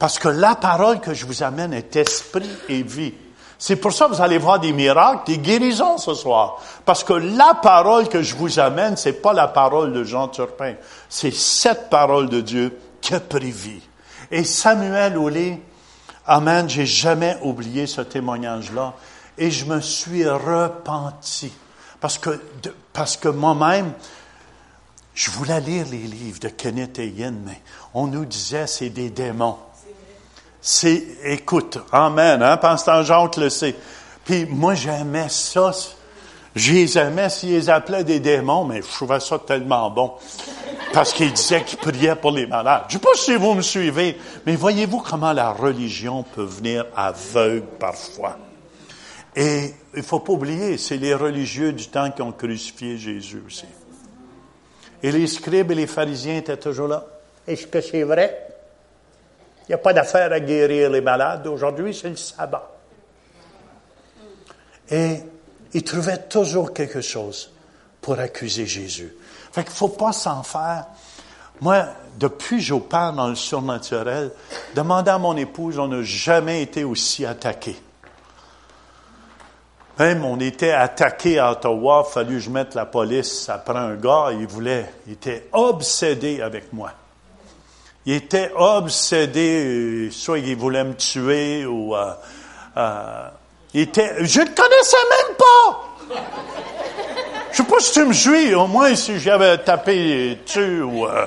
[0.00, 3.12] Parce que la parole que je vous amène est esprit et vie.
[3.58, 6.56] C'est pour ça que vous allez voir des miracles, des guérisons ce soir.
[6.86, 10.76] Parce que la parole que je vous amène, c'est pas la parole de Jean Turpin.
[11.10, 13.82] C'est cette parole de Dieu qui pris vie.
[14.30, 15.62] Et Samuel Olé,
[16.26, 18.94] Amen, j'ai jamais oublié ce témoignage-là.
[19.36, 21.52] Et je me suis repenti.
[22.00, 22.40] Parce que,
[22.94, 23.92] parce que moi-même,
[25.12, 27.60] je voulais lire les livres de Kenneth Hagin, mais
[27.92, 29.58] on nous disait c'est des démons
[30.60, 33.74] c'est, écoute, amen, hein, Pasteur Jacques le sait.
[34.24, 35.72] Puis moi, j'aimais ça.
[36.54, 40.12] Je les aimais s'ils appelaient des démons, mais je trouvais ça tellement bon.
[40.92, 42.82] Parce qu'ils disaient qu'ils priaient pour les malades.
[42.88, 46.84] Je ne sais pas si vous me suivez, mais voyez-vous comment la religion peut venir
[46.96, 48.36] aveugle parfois?
[49.36, 53.66] Et il faut pas oublier, c'est les religieux du temps qui ont crucifié Jésus aussi.
[55.02, 57.06] Et les scribes et les pharisiens étaient toujours là.
[57.46, 58.49] Est-ce que c'est vrai?
[59.62, 61.46] Il n'y a pas d'affaire à guérir les malades.
[61.46, 62.70] Aujourd'hui, c'est le sabbat.
[64.90, 65.18] Et
[65.72, 67.52] il trouvait toujours quelque chose
[68.00, 69.14] pour accuser Jésus.
[69.52, 70.86] Fait qu'il ne faut pas s'en faire.
[71.60, 71.84] Moi,
[72.18, 74.32] depuis que j'opère dans le surnaturel,
[74.74, 77.76] demandant à mon épouse, on n'a jamais été aussi attaqué.
[79.98, 84.28] Même on était attaqué à Ottawa, fallu que je mette la police après un gars,
[84.32, 86.92] il voulait, il était obsédé avec moi.
[88.06, 92.12] Il était obsédé, soit il voulait me tuer ou euh,
[92.76, 93.28] euh,
[93.74, 94.24] il était.
[94.24, 96.16] Je ne connaissais même pas.
[97.52, 101.26] Je sais pas si tu me suis, au moins si j'avais tapé dessus ou euh,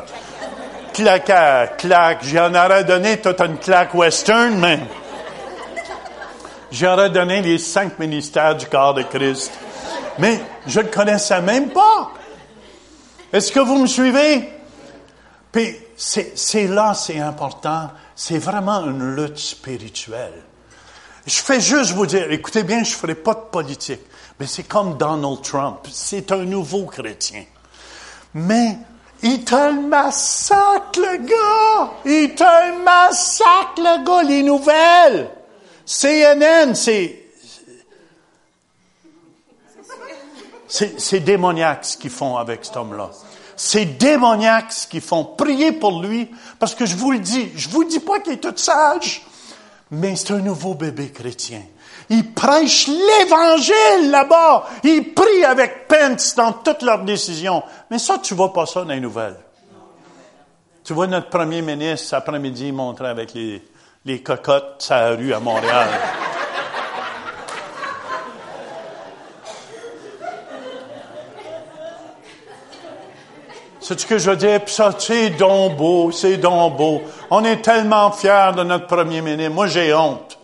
[0.94, 4.80] claque à claque, j'en aurais donné toute une claque western, mais
[6.72, 9.52] j'aurais donné les cinq ministères du corps de Christ.
[10.18, 12.12] Mais je ne connaissais même pas.
[13.32, 14.50] Est-ce que vous me suivez?
[15.52, 17.90] Puis c'est là, c'est important.
[18.16, 20.44] C'est vraiment une lutte spirituelle.
[21.26, 24.02] Je fais juste vous dire, écoutez bien, je ne ferai pas de politique.
[24.40, 25.88] Mais c'est comme Donald Trump.
[25.90, 27.46] C'est un nouveau chrétien.
[28.34, 28.78] Mais
[29.22, 31.92] il te le massacre, le gars!
[32.04, 35.30] Il te massacre, le gars, les nouvelles!
[35.86, 37.20] CNN, c'est...
[40.68, 43.12] C'est démoniaque ce qu'ils font avec cet homme-là.
[43.56, 47.84] C'est démoniaques qui font prier pour lui, parce que je vous le dis, je vous
[47.84, 49.24] dis pas qu'il est tout sage,
[49.92, 51.62] mais c'est un nouveau bébé chrétien.
[52.10, 54.66] Il prêche l'évangile là-bas.
[54.84, 57.64] Il prie avec Pence dans toutes leurs décisions.
[57.90, 59.38] Mais ça, tu vois pas ça dans les nouvelles.
[60.84, 63.64] Tu vois notre premier ministre, cet après-midi, montrer avec les,
[64.06, 65.88] les cocottes sa rue à Montréal.
[73.84, 77.02] C'est ce que je veux dire, puis ça, c'est donc beau, c'est donc beau.
[77.30, 79.54] On est tellement fiers de notre premier ministre.
[79.54, 80.40] Moi, j'ai honte.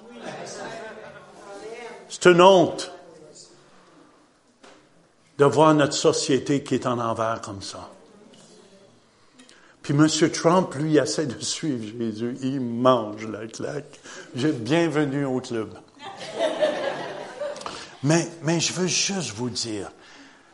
[2.09, 2.91] C'est une honte
[5.37, 7.89] de voir notre société qui est en envers comme ça.
[9.83, 10.07] Puis M.
[10.31, 12.37] Trump, lui, essaie de suivre Jésus.
[12.41, 14.01] Il mange la claque.
[14.35, 15.69] Bienvenue au club.
[18.03, 19.89] Mais, mais je veux juste vous dire,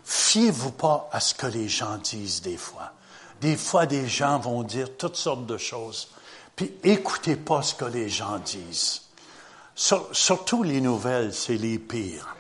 [0.06, 2.94] fiez-vous pas à ce que les gens disent des fois.
[3.42, 6.10] Des fois, des gens vont dire toutes sortes de choses.
[6.56, 9.02] Puis écoutez pas ce que les gens disent.
[9.76, 12.36] surtout les nouvelles, c'est les pires.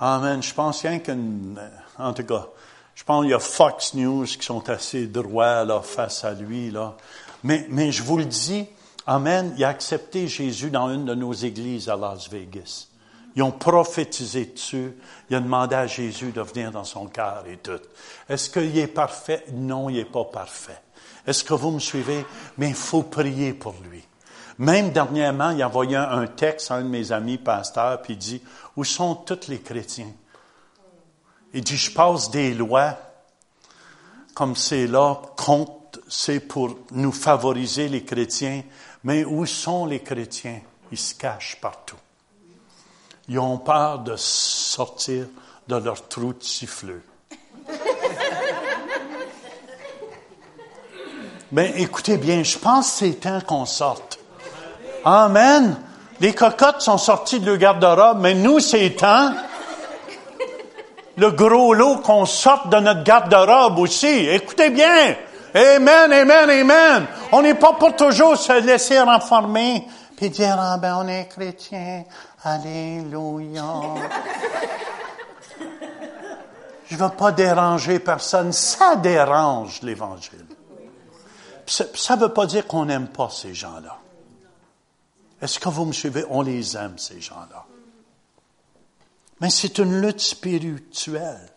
[0.00, 0.42] Amen.
[0.42, 1.60] Je pense rien qu'une,
[1.98, 2.48] en tout cas,
[2.94, 6.70] je pense qu'il y a Fox News qui sont assez droits là, face à lui.
[6.70, 6.96] Là.
[7.44, 8.66] Mais, mais je vous le dis,
[9.06, 12.86] Amen, il a accepté Jésus dans une de nos églises à Las Vegas.
[13.34, 14.92] Ils ont prophétisé dessus.
[15.30, 17.80] Il a demandé à Jésus de venir dans son cœur et tout.
[18.28, 19.44] Est-ce qu'il est parfait?
[19.52, 20.80] Non, il n'est pas parfait.
[21.26, 22.26] Est-ce que vous me suivez?
[22.58, 24.04] Mais il faut prier pour lui.
[24.58, 28.18] Même dernièrement, il a envoyé un texte à un de mes amis pasteurs, puis il
[28.18, 28.42] dit,
[28.76, 30.12] où sont tous les chrétiens?
[31.54, 32.98] Il dit, je passe des lois
[34.34, 38.62] comme c'est là, compte, c'est pour nous favoriser les chrétiens,
[39.04, 40.60] mais où sont les chrétiens?
[40.90, 41.96] Ils se cachent partout.
[43.28, 45.26] Ils ont peur de sortir
[45.68, 47.02] de leur trou de siffleux.
[51.52, 54.18] Mais écoutez bien, je pense que c'est temps qu'on sorte.
[55.04, 55.76] Amen.
[56.20, 59.32] Les cocottes sont sorties de leur garde-robe, mais nous, c'est temps
[61.16, 64.28] le gros lot qu'on sorte de notre garde-robe aussi.
[64.28, 65.14] Écoutez bien.
[65.54, 67.06] Amen, amen, amen.
[67.32, 72.04] On n'est pas pour toujours se laisser renformer puis dire, ah ben, on est chrétien.
[72.44, 73.64] Alléluia.
[76.86, 78.52] Je ne veux pas déranger personne.
[78.52, 80.46] Ça dérange l'Évangile.
[81.66, 83.98] Ça ne veut pas dire qu'on n'aime pas ces gens-là.
[85.40, 86.24] Est-ce que vous me suivez?
[86.30, 87.64] On les aime, ces gens-là.
[89.40, 91.50] Mais c'est une lutte spirituelle.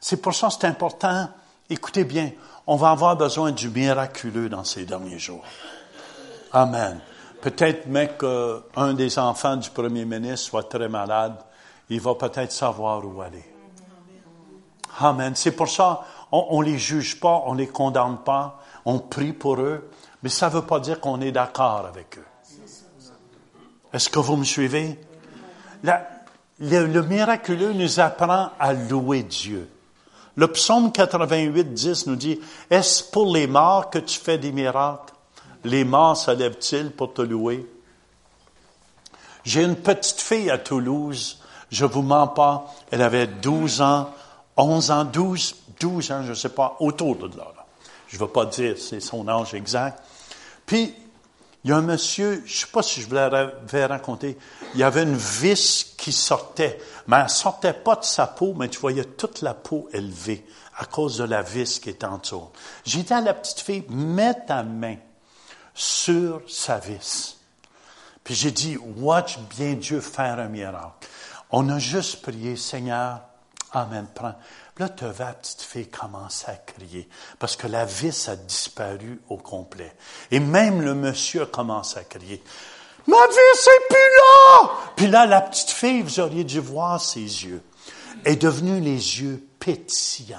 [0.00, 1.28] C'est pour ça que c'est important.
[1.68, 2.30] Écoutez bien,
[2.66, 5.44] on va avoir besoin du miraculeux dans ces derniers jours.
[6.52, 7.00] Amen.
[7.40, 11.36] Peut-être même qu'un des enfants du premier ministre soit très malade.
[11.88, 13.44] Il va peut-être savoir où aller.
[14.98, 15.34] Amen.
[15.34, 19.32] C'est pour ça, on ne les juge pas, on ne les condamne pas, on prie
[19.32, 19.88] pour eux,
[20.22, 22.26] mais ça ne veut pas dire qu'on est d'accord avec eux.
[23.92, 24.98] Est-ce que vous me suivez?
[26.60, 29.68] le, miraculeux nous apprend à louer Dieu.
[30.36, 32.38] Le psaume 88, 10 nous dit,
[32.70, 35.12] Est-ce pour les morts que tu fais des miracles?
[35.64, 37.66] Les morts se lèvent-ils pour te louer?
[39.44, 44.10] J'ai une petite fille à Toulouse, je vous mens pas, elle avait 12 ans,
[44.56, 47.46] 11 ans, 12, 12 ans, je ne sais pas, autour de là.
[48.08, 50.02] Je ne veux pas dire c'est son âge exact.
[50.66, 50.94] Puis,
[51.62, 54.36] il y a un monsieur, je ne sais pas si je vous l'avais raconté,
[54.74, 58.54] il y avait une vis qui sortait, mais elle ne sortait pas de sa peau,
[58.54, 60.46] mais tu voyais toute la peau élevée
[60.78, 62.48] à cause de la vis qui était en dessous.
[62.84, 64.96] J'ai dit à la petite fille, mets ta main
[65.80, 67.38] sur sa vis.
[68.22, 71.08] Puis j'ai dit, watch bien Dieu faire un miracle.
[71.50, 73.22] On a juste prié, Seigneur,
[73.72, 74.34] Amen, prends.
[74.78, 79.36] Là, tu la petite fille commence à crier parce que la vis a disparu au
[79.36, 79.94] complet.
[80.30, 82.42] Et même le monsieur commence à crier.
[83.06, 84.70] Ma vis est plus là!
[84.96, 87.62] Puis là, la petite fille, vous auriez dû voir ses yeux,
[88.24, 90.38] est devenue les yeux pétillants.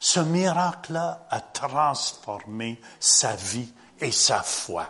[0.00, 3.72] Ce miracle-là a transformé sa vie
[4.02, 4.86] et sa foi.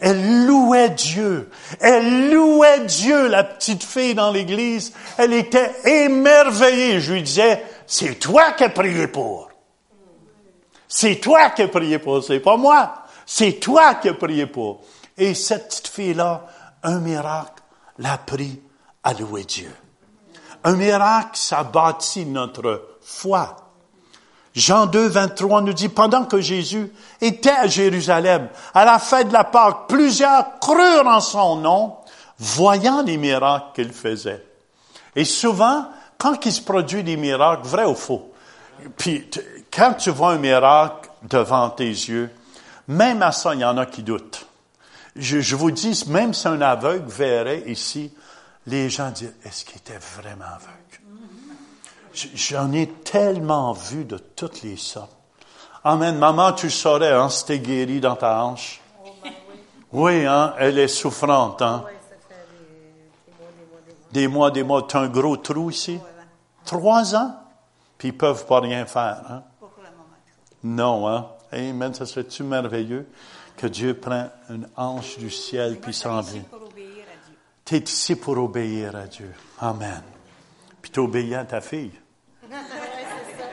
[0.00, 1.50] Elle louait Dieu.
[1.80, 4.92] Elle louait Dieu, la petite fille dans l'église.
[5.16, 7.00] Elle était émerveillée.
[7.00, 9.50] Je lui disais, c'est toi qui as prié pour.
[10.88, 12.94] C'est toi qui as prié pour, c'est pas moi.
[13.24, 14.82] C'est toi qui as prié pour.
[15.16, 16.46] Et cette petite fille-là,
[16.82, 17.62] un miracle
[17.98, 18.60] l'a pris
[19.02, 19.74] à louer Dieu.
[20.62, 23.65] Un miracle, ça bâtit notre foi.
[24.56, 26.90] Jean 2, 23 nous dit, pendant que Jésus
[27.20, 31.96] était à Jérusalem, à la fête de la Pâque, plusieurs crurent en son nom,
[32.38, 34.42] voyant les miracles qu'il faisait.
[35.14, 35.86] Et souvent,
[36.16, 38.32] quand il se produit des miracles, vrai ou faux,
[38.96, 39.28] puis
[39.70, 42.30] quand tu vois un miracle devant tes yeux,
[42.88, 44.46] même à ça, il y en a qui doutent.
[45.16, 48.10] Je, je vous dis, même si un aveugle verrait ici,
[48.66, 51.05] les gens disent, est-ce qu'il était vraiment aveugle?
[52.34, 55.16] J'en ai tellement vu de toutes les sortes.
[55.84, 56.16] Amen.
[56.16, 58.80] Maman, tu le saurais, hein, si t'es guéri dans ta hanche.
[59.92, 61.84] Oui, hein, elle est souffrante, hein.
[61.84, 61.92] Des,
[63.38, 64.10] mois, des mois, des mois.
[64.12, 64.82] Des mois, des mois.
[64.88, 65.98] Tu as un gros trou ici?
[66.64, 67.36] Trois ans?
[67.98, 69.42] Puis ils peuvent pas rien faire, hein?
[70.64, 71.28] Non, hein?
[71.52, 71.94] Amen.
[71.94, 73.06] Ça serait-tu merveilleux
[73.56, 76.42] que Dieu prenne une hanche du ciel puis s'en vient?
[76.50, 77.36] Pour obéir à Dieu.
[77.64, 79.32] Tu es ici pour obéir à Dieu.
[79.60, 80.02] Amen.
[80.82, 81.92] Puis tu obéis à ta fille.
[82.42, 83.44] Oui, c'est ça.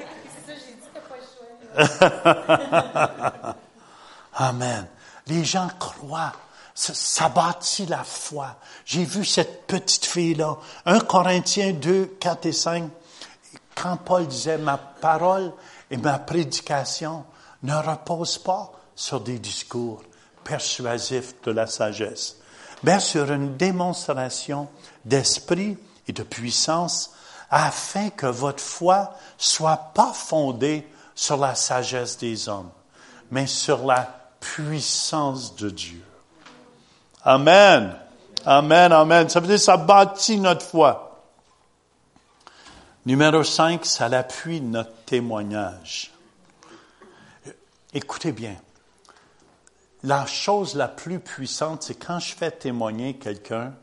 [0.45, 1.47] C'est ça, j'ai dit, t'as pas le choix.
[4.35, 4.87] Amen.
[5.27, 6.33] Les gens croient.
[6.75, 8.55] Ça, bâtit la foi.
[8.83, 10.57] J'ai vu cette petite fille-là.
[10.85, 12.89] 1 Corinthiens 2, 4 et 5.
[13.75, 15.53] Quand Paul disait, ma parole
[15.91, 17.25] et ma prédication
[17.61, 20.01] ne reposent pas sur des discours
[20.43, 22.37] persuasifs de la sagesse,
[22.83, 24.67] mais sur une démonstration
[25.05, 27.13] d'esprit et de puissance
[27.49, 32.71] afin que votre foi soit pas fondée sur la sagesse des hommes,
[33.31, 36.03] mais sur la puissance de Dieu.
[37.23, 37.95] Amen.
[38.45, 39.29] Amen, amen.
[39.29, 41.21] Ça veut dire que ça bâtit notre foi.
[43.05, 46.11] Numéro 5, ça l'appuie notre témoignage.
[47.93, 48.55] Écoutez bien.
[50.03, 53.73] La chose la plus puissante, c'est quand je fais témoigner quelqu'un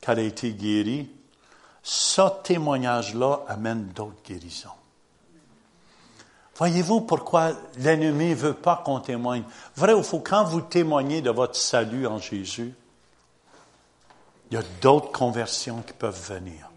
[0.00, 1.10] qu'elle a été guérie,
[1.82, 4.68] ce témoignage-là amène d'autres guérisons.
[6.56, 9.42] Voyez-vous pourquoi l'ennemi ne veut pas qu'on témoigne?
[9.76, 12.74] Vrai ou faux, quand vous témoignez de votre salut en Jésus,
[14.50, 16.70] il y a d'autres conversions qui peuvent venir.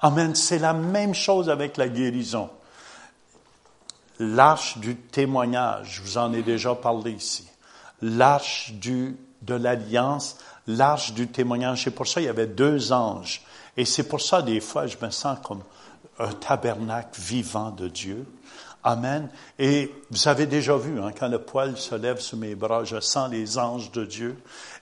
[0.00, 0.34] Amen.
[0.34, 2.48] C'est la même chose avec la guérison.
[4.20, 7.48] L'arche du témoignage, je vous en ai déjà parlé ici.
[8.02, 11.84] L'arche de l'alliance, l'arche du témoignage.
[11.84, 13.42] C'est pour ça qu'il y avait deux anges.
[13.76, 15.62] Et c'est pour ça, des fois, je me sens comme
[16.18, 18.26] un tabernacle vivant de Dieu.
[18.82, 19.28] Amen.
[19.58, 22.98] Et vous avez déjà vu, hein, quand le poil se lève sur mes bras, je
[23.00, 24.36] sens les anges de Dieu.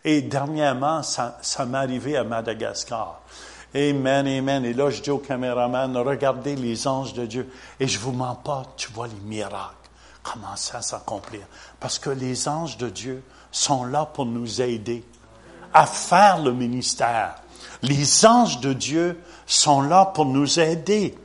[0.04, 3.20] Et dernièrement, ça, ça m'est arrivé à Madagascar.
[3.74, 4.64] Amen, amen.
[4.64, 7.50] Et là, je dis au caméraman, regardez les anges de Dieu.
[7.80, 9.74] Et je vous mens pas, tu vois les miracles.
[10.22, 11.42] Comment ça s'accomplir?
[11.80, 15.04] Parce que les anges de Dieu sont là pour nous aider
[15.72, 17.34] à faire le ministère.
[17.82, 21.16] Les anges de Dieu sont là pour nous aider.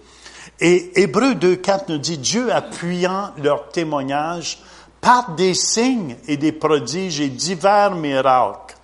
[0.65, 4.59] Et Hébreu 2.4 nous dit, Dieu appuyant leur témoignage
[5.01, 8.77] par des signes et des prodiges et divers miracles,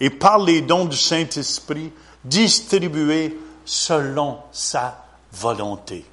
[0.00, 1.92] et par les dons du Saint-Esprit
[2.24, 6.04] distribués selon sa volonté.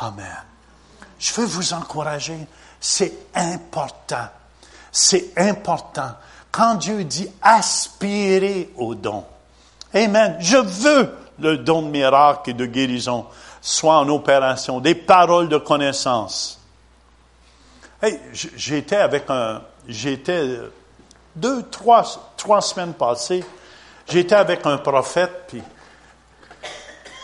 [0.00, 0.42] Amen.
[1.20, 2.48] Je veux vous encourager,
[2.80, 4.26] c'est important.
[4.90, 6.10] C'est important.
[6.50, 9.24] Quand Dieu dit aspirer au don,
[9.96, 10.36] Amen.
[10.40, 13.26] Je veux le don de miracle et de guérison
[13.62, 16.60] soit en opération, des paroles de connaissance.
[18.02, 20.60] Hey, j'étais avec un, j'étais
[21.34, 22.04] deux, trois,
[22.60, 23.44] semaines passées,
[24.08, 25.62] j'étais avec un prophète, puis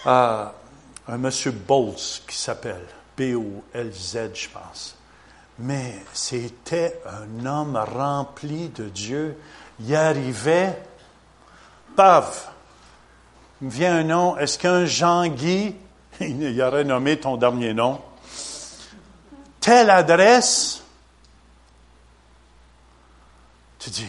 [0.06, 0.44] euh,
[1.08, 2.86] un monsieur Bolz qui s'appelle
[3.18, 4.96] B-O-L-Z, je pense.
[5.58, 9.38] Mais c'était un homme rempli de Dieu.
[9.78, 10.82] Il arrivait,
[11.94, 12.51] paf,
[13.62, 14.36] me vient un nom.
[14.36, 15.74] Est-ce qu'un Jean-Guy,
[16.20, 18.00] il aurait nommé ton dernier nom,
[19.60, 20.82] telle adresse,
[23.78, 24.06] tu dis,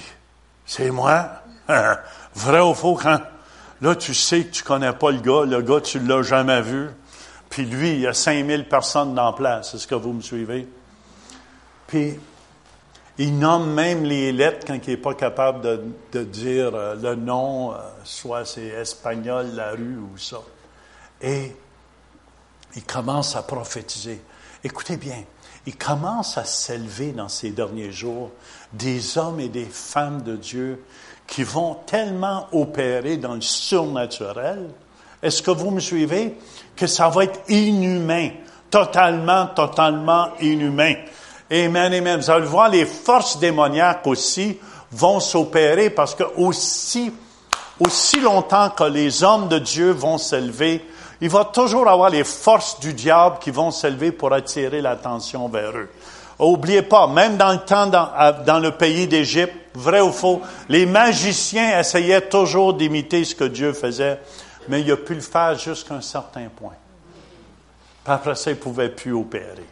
[0.65, 1.29] c'est moi?
[2.35, 3.21] Vrai ou faux, quand?
[3.81, 6.89] Là, tu sais que tu connais pas le gars, le gars, tu l'as jamais vu,
[7.49, 9.75] puis lui, il y a 5000 personnes dans la place.
[9.75, 10.67] Est-ce que vous me suivez?
[11.87, 12.19] Puis,
[13.17, 17.15] il nomme même les lettres quand il n'est pas capable de, de dire euh, le
[17.15, 20.41] nom, euh, soit c'est espagnol, la rue ou ça.
[21.21, 21.55] Et
[22.75, 24.19] il commence à prophétiser.
[24.63, 25.23] Écoutez bien,
[25.65, 28.31] il commence à s'élever dans ces derniers jours
[28.73, 30.83] des hommes et des femmes de Dieu
[31.27, 34.69] qui vont tellement opérer dans le surnaturel.
[35.21, 36.37] Est-ce que vous me suivez?
[36.75, 38.31] Que ça va être inhumain.
[38.69, 40.95] Totalement, totalement inhumain.
[41.53, 42.19] Amen, amen.
[42.19, 44.57] Vous allez le voir, les forces démoniaques aussi
[44.91, 47.11] vont s'opérer parce que aussi,
[48.19, 50.83] longtemps que les hommes de Dieu vont s'élever,
[51.21, 55.77] il va toujours avoir les forces du diable qui vont s'élever pour attirer l'attention vers
[55.77, 55.91] eux.
[56.39, 58.09] Oubliez pas, même dans le temps, dans,
[58.43, 63.73] dans le pays d'Égypte, vrai ou faux, les magiciens essayaient toujours d'imiter ce que Dieu
[63.73, 64.19] faisait.
[64.69, 66.73] mais il a pu le faire jusqu'à un certain point.
[68.03, 69.67] Puis après ça, il ne pouvait plus opérer.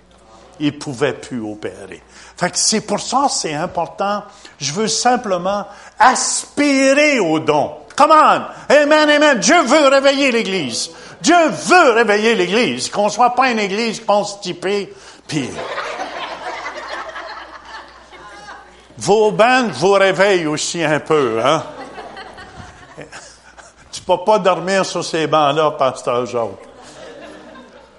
[0.62, 2.04] Il ne pouvait plus opérer.
[2.38, 4.24] Fait que c'est pour ça que c'est important.
[4.60, 5.66] Je veux simplement
[5.98, 7.78] aspirer au don.
[7.98, 8.42] Come on!
[8.70, 9.40] Amen, amen.
[9.40, 10.92] Dieu veut réveiller l'Église.
[11.20, 12.90] Dieu veut réveiller l'Église.
[12.90, 14.94] Qu'on soit pas une Église constipée,
[15.28, 15.50] puis...
[18.98, 21.64] Vos bandes vous réveillent aussi un peu, hein?
[23.92, 26.71] Tu peux pas dormir sur ces bancs-là, pasteur Jacques.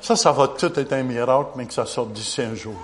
[0.03, 2.75] Ça, ça va tout être un miracle, mais que ça sorte d'ici un jour.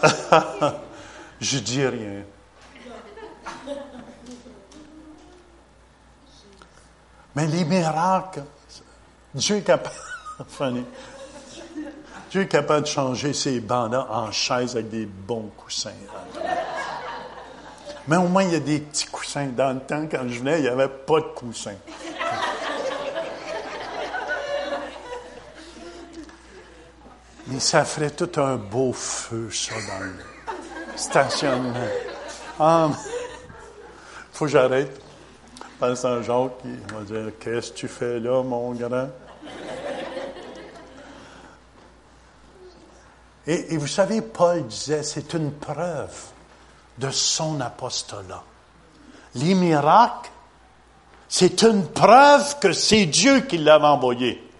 [1.40, 2.22] Je dis rien.
[7.34, 8.44] Mais les miracles,
[9.34, 9.94] Dieu est capable,
[12.30, 15.90] Dieu est capable de changer ces bancs-là en chaises avec des bons coussins.
[18.10, 19.46] Mais au moins, il y a des petits coussins.
[19.46, 21.76] Dans le temps, quand je venais, il n'y avait pas de coussins.
[27.46, 30.12] Mais ça ferait tout un beau feu, ça, dans le
[30.96, 31.86] stationnement.
[32.58, 32.90] Ah,
[34.32, 35.00] faut que j'arrête.
[35.78, 39.08] Pasteur Jacques, il va dire, qu'est-ce que tu fais là, mon grand?
[43.46, 46.32] Et vous savez, Paul disait, c'est une preuve
[46.98, 48.42] de son apostolat.
[49.34, 50.30] Les miracles,
[51.28, 54.50] c'est une preuve que c'est Dieu qui l'avait envoyé.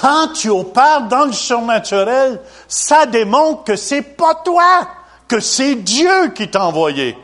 [0.00, 4.88] Quand tu opères dans le surnaturel, ça démontre que c'est pas toi,
[5.28, 7.16] que c'est Dieu qui t'a envoyé.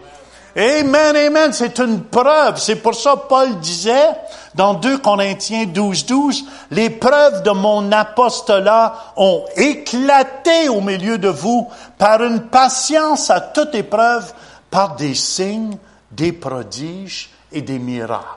[0.57, 2.59] Amen, amen, c'est une preuve.
[2.59, 4.09] C'est pour ça Paul disait
[4.57, 11.29] dans 2 Corinthiens 12, 12, les preuves de mon apostolat ont éclaté au milieu de
[11.29, 14.33] vous par une patience à toute épreuve,
[14.71, 15.77] par des signes,
[16.11, 18.37] des prodiges et des miracles.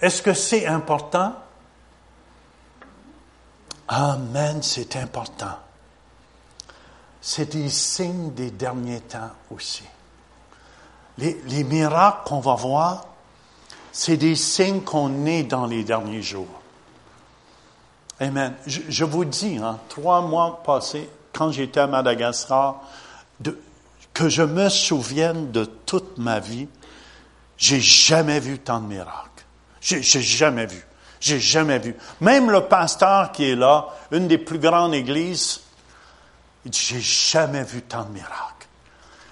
[0.00, 1.34] Est-ce que c'est important?
[3.88, 5.58] Amen, c'est important.
[7.22, 9.84] C'est des signes des derniers temps aussi.
[11.18, 13.06] Les, les miracles qu'on va voir,
[13.92, 16.60] c'est des signes qu'on est dans les derniers jours.
[18.20, 18.54] Amen.
[18.66, 22.82] Je, vous dis, hein, trois mois passés, quand j'étais à Madagascar,
[24.14, 26.68] que je me souvienne de toute ma vie,
[27.58, 29.44] j'ai jamais vu tant de miracles.
[29.80, 30.82] J'ai, j'ai jamais vu.
[31.20, 31.94] J'ai jamais vu.
[32.20, 35.60] Même le pasteur qui est là, une des plus grandes églises,
[36.64, 38.55] il dit, j'ai jamais vu tant de miracles.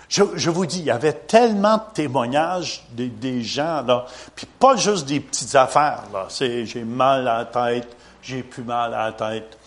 [0.09, 4.77] Je, vous dis, il y avait tellement de témoignages des, des, gens, là, puis pas
[4.77, 6.27] juste des petites affaires, là.
[6.29, 7.89] C'est, j'ai mal à la tête,
[8.23, 9.59] j'ai plus mal à la tête.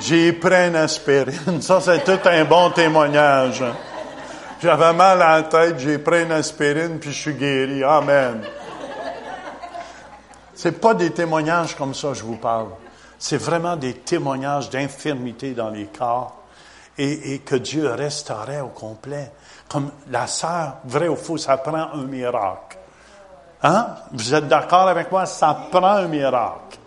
[0.00, 1.60] J'ai pris une aspirine.
[1.60, 3.64] Ça, c'est tout un bon témoignage.
[4.60, 7.82] J'avais mal à la tête, j'ai pris une aspirine, puis je suis guéri.
[7.82, 8.42] Amen.
[10.54, 12.68] C'est pas des témoignages comme ça, je vous parle.
[13.18, 16.37] C'est vraiment des témoignages d'infirmité dans les corps
[16.98, 19.30] et, que Dieu restaurait au complet.
[19.68, 22.78] Comme la sœur, vrai ou faux, ça prend un miracle.
[23.62, 23.86] Hein?
[24.12, 25.26] Vous êtes d'accord avec moi?
[25.26, 26.78] Ça prend un miracle.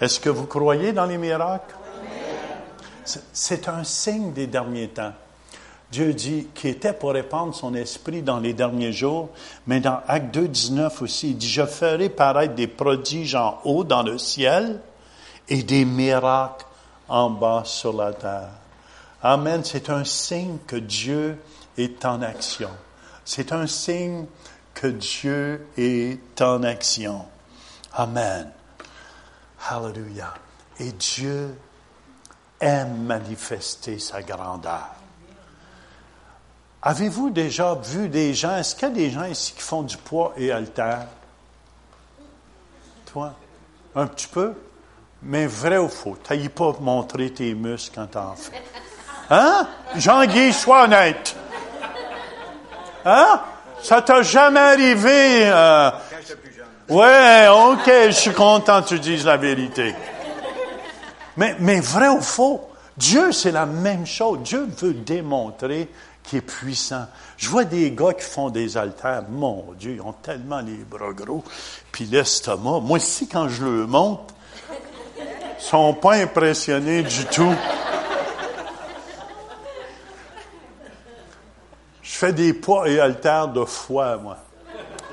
[0.00, 1.76] Est-ce que vous croyez dans les miracles?
[3.32, 5.12] C'est un signe des derniers temps.
[5.90, 9.28] Dieu dit qu'il était pour répandre son esprit dans les derniers jours,
[9.66, 13.84] mais dans Acte 2, 19 aussi, il dit, je ferai paraître des prodiges en haut
[13.84, 14.80] dans le ciel
[15.48, 16.64] et des miracles
[17.12, 18.48] en bas sur la terre.
[19.22, 19.62] Amen.
[19.64, 21.38] C'est un signe que Dieu
[21.76, 22.70] est en action.
[23.24, 24.24] C'est un signe
[24.72, 27.26] que Dieu est en action.
[27.92, 28.50] Amen.
[29.68, 30.32] Hallelujah.
[30.80, 31.54] Et Dieu
[32.58, 34.88] aime manifester sa grandeur.
[36.80, 39.98] Avez-vous déjà vu des gens, est-ce qu'il y a des gens ici qui font du
[39.98, 41.06] poids et haltère?
[43.04, 43.34] Toi?
[43.94, 44.54] Un petit peu?
[45.24, 46.16] Mais vrai ou faux?
[46.22, 48.62] T'as pas montrer tes muscles quand t'en fais.
[49.30, 49.68] Hein?
[49.96, 51.36] Jean-Guy, sois honnête.
[53.04, 53.40] Hein?
[53.82, 55.50] Ça t'a jamais arrivé?
[55.50, 55.90] Euh...
[56.88, 59.94] Ouais, ok, je suis content que tu dises la vérité.
[61.36, 62.68] Mais, vrai ou faux?
[62.96, 64.40] Dieu, c'est la même chose.
[64.42, 65.88] Dieu veut démontrer
[66.22, 67.06] qui est puissant.
[67.36, 69.24] Je vois des gars qui font des haltères.
[69.30, 71.42] Mon Dieu, ils ont tellement les bras gros,
[71.90, 72.80] puis l'estomac.
[72.80, 74.34] Moi aussi, quand je le monte,
[75.62, 77.54] sont pas impressionnés du tout.
[82.02, 84.38] Je fais des poids et haltères de foi, moi.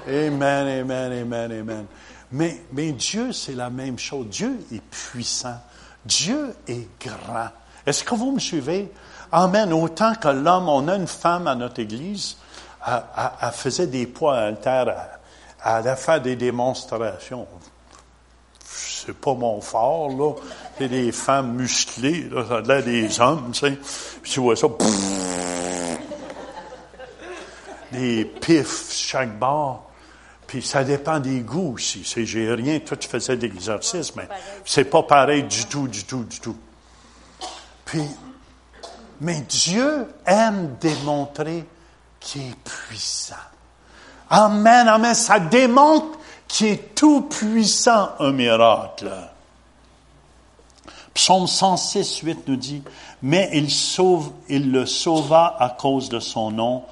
[0.08, 1.86] Amen, amen, amen, amen.
[2.32, 4.28] Mais, Dieu, c'est la même chose.
[4.28, 5.58] Dieu est puissant.
[6.06, 7.50] Dieu est grand.
[7.86, 8.92] Est-ce que vous me suivez?
[9.32, 9.72] Amen.
[9.72, 12.38] Autant que l'homme, on a une femme à notre église,
[12.86, 15.20] elle, faisait des poids à terre,
[15.64, 17.48] elle, des démonstrations.
[18.72, 20.34] C'est pas mon fort, là.
[20.78, 22.46] C'est des femmes musclées, là.
[22.48, 23.78] Ça a l'air des hommes, tu sais.
[24.22, 24.68] Puis tu vois ça.
[27.92, 29.90] des pifs chaque bord.
[30.46, 32.04] Puis ça dépend des goûts aussi.
[32.06, 34.28] C'est, j'ai rien, toi tu faisais de l'exercice, mais
[34.66, 36.58] c'est pas pareil du tout, du tout, du tout.
[37.86, 38.02] Puis,
[39.22, 41.66] mais Dieu aime démontrer
[42.20, 43.36] qu'il est puissant.
[44.30, 45.14] Amen, amen.
[45.14, 46.19] Ça démontre
[46.50, 49.10] qu'il est tout puissant, un miracle.
[51.14, 52.84] Psaume 106, 8 nous dit,
[53.22, 56.84] mais il sauve, il le sauva à cause de son nom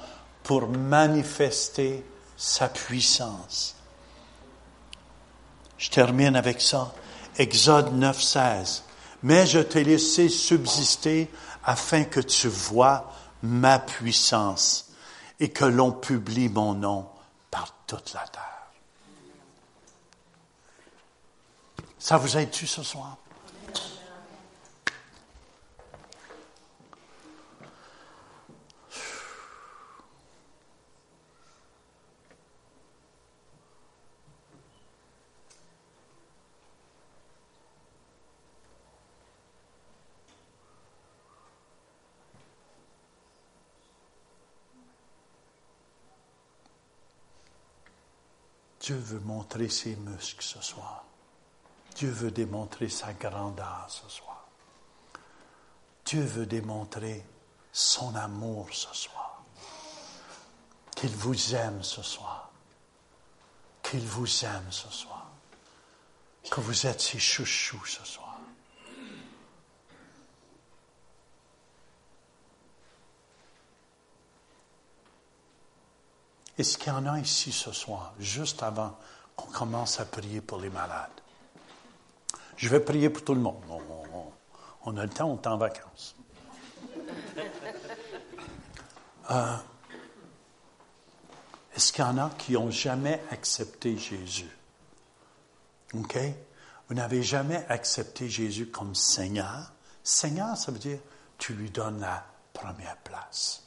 [0.42, 2.04] pour manifester
[2.36, 3.74] sa puissance.
[5.76, 6.92] Je termine avec ça.
[7.36, 8.84] Exode 9, 16.
[9.22, 11.30] Mais je t'ai laissé subsister
[11.64, 14.90] afin que tu vois ma puissance
[15.40, 17.06] et que l'on publie mon nom
[17.50, 18.47] par toute la terre.
[21.98, 23.18] Ça vous aide-tu ce soir?
[48.80, 51.04] Dieu veut montrer ses muscles ce soir.
[51.98, 54.46] Dieu veut démontrer sa grandeur ce soir.
[56.04, 57.26] Dieu veut démontrer
[57.72, 59.42] son amour ce soir.
[60.94, 62.52] Qu'il vous aime ce soir.
[63.82, 65.26] Qu'il vous aime ce soir.
[66.48, 68.38] Que vous êtes ses chouchous ce soir.
[76.56, 78.96] Est-ce qu'il y en a ici ce soir, juste avant
[79.34, 81.10] qu'on commence à prier pour les malades?
[82.58, 83.62] Je vais prier pour tout le monde.
[84.84, 86.16] On, a le temps, on est en vacances.
[89.30, 89.56] Euh,
[91.76, 94.50] est-ce qu'il y en a qui n'ont jamais accepté Jésus?
[95.94, 96.18] OK?
[96.88, 99.70] Vous n'avez jamais accepté Jésus comme Seigneur?
[100.02, 100.98] Seigneur, ça veut dire
[101.36, 103.62] tu lui donnes la première place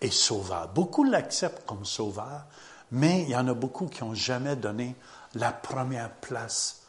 [0.00, 0.68] et sauveur.
[0.68, 2.44] Beaucoup l'acceptent comme sauveur,
[2.92, 4.94] mais il y en a beaucoup qui n'ont jamais donné
[5.34, 6.81] la première place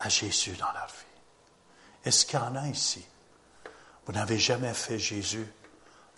[0.00, 2.04] à Jésus dans leur vie.
[2.04, 3.04] Est-ce qu'il y en a ici?
[4.06, 5.46] Vous n'avez jamais fait Jésus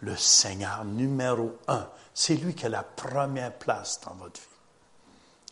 [0.01, 1.89] le Seigneur numéro un.
[2.12, 4.47] C'est lui qui a la première place dans votre vie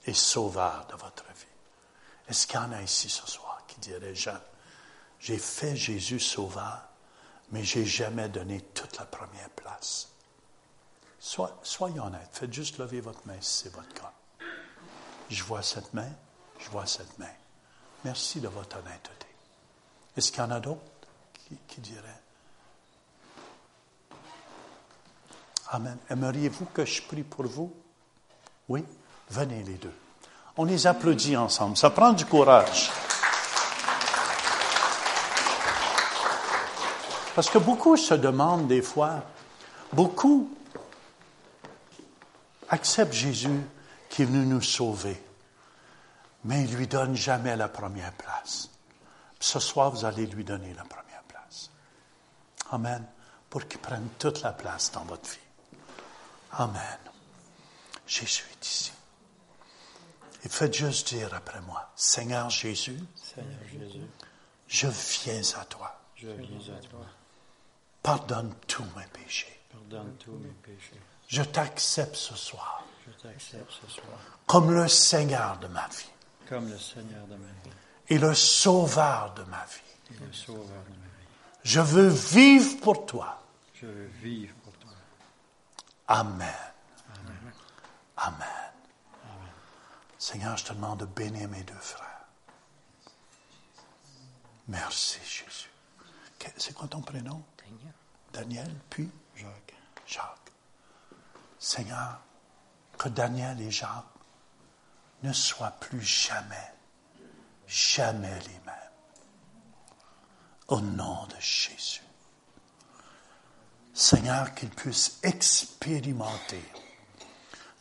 [0.06, 1.46] et sauveur de votre vie.
[2.28, 4.40] Est-ce qu'il y en a ici ce soir qui dirait, Jean,
[5.20, 6.82] j'ai fait Jésus sauveur,
[7.52, 10.08] mais j'ai jamais donné toute la première place
[11.62, 12.28] soyez honnête.
[12.32, 14.12] Faites juste lever votre main si c'est votre cas.
[15.30, 16.10] Je vois cette main.
[16.58, 17.32] Je vois cette main.
[18.04, 19.26] Merci de votre honnêteté.
[20.16, 20.80] Est-ce qu'il y en a d'autres
[21.66, 22.20] qui, diraient?
[25.70, 25.96] Amen.
[26.10, 27.72] Aimeriez-vous que je prie pour vous?
[28.68, 28.84] Oui?
[29.30, 29.94] Venez les deux.
[30.56, 31.76] On les applaudit ensemble.
[31.76, 32.90] Ça prend du courage.
[37.34, 39.24] Parce que beaucoup se demandent des fois,
[39.92, 40.48] beaucoup
[42.68, 43.60] accepte Jésus
[44.08, 45.20] qui est venu nous sauver,
[46.44, 48.70] mais il ne lui donne jamais la première place.
[49.40, 51.70] Ce soir, vous allez lui donner la première place.
[52.70, 53.04] Amen.
[53.50, 55.38] Pour qu'il prenne toute la place dans votre vie.
[56.52, 56.98] Amen.
[58.06, 58.92] Jésus est ici.
[60.44, 64.06] Et faites juste dire après moi, Seigneur Jésus, Seigneur Jésus
[64.68, 66.00] je viens à toi.
[66.16, 67.06] Je viens à toi.
[68.02, 69.60] Pardonne tous mes péchés.
[69.70, 71.00] Pardonne tous mes péchés.
[71.28, 72.84] Je t'accepte ce soir.
[73.06, 74.18] Je t'accepte ce soir.
[74.46, 76.10] Comme le Seigneur de ma vie.
[76.48, 77.70] Comme le Seigneur de ma vie.
[78.08, 80.14] Et le Sauveur de ma vie.
[80.14, 81.26] Et le Sauveur de ma vie.
[81.62, 83.42] Je veux vivre pour toi.
[83.74, 84.90] Je veux vivre pour toi.
[86.08, 86.54] Amen.
[87.14, 87.52] Amen.
[88.16, 88.48] Amen.
[89.24, 89.52] Amen.
[90.18, 92.26] Seigneur, je te demande de bénir mes deux frères.
[94.68, 95.70] Merci, Jésus.
[96.56, 97.42] C'est quoi ton prénom?
[97.58, 97.94] Daniel.
[98.32, 99.10] Daniel, puis?
[99.34, 99.74] Jacques.
[100.06, 100.52] Jacques.
[101.58, 102.20] Seigneur,
[102.98, 104.13] que Daniel et Jacques
[105.24, 106.72] ne soient plus jamais,
[107.66, 108.74] jamais les mêmes.
[110.68, 112.02] Au nom de Jésus.
[113.94, 116.62] Seigneur, qu'ils puissent expérimenter,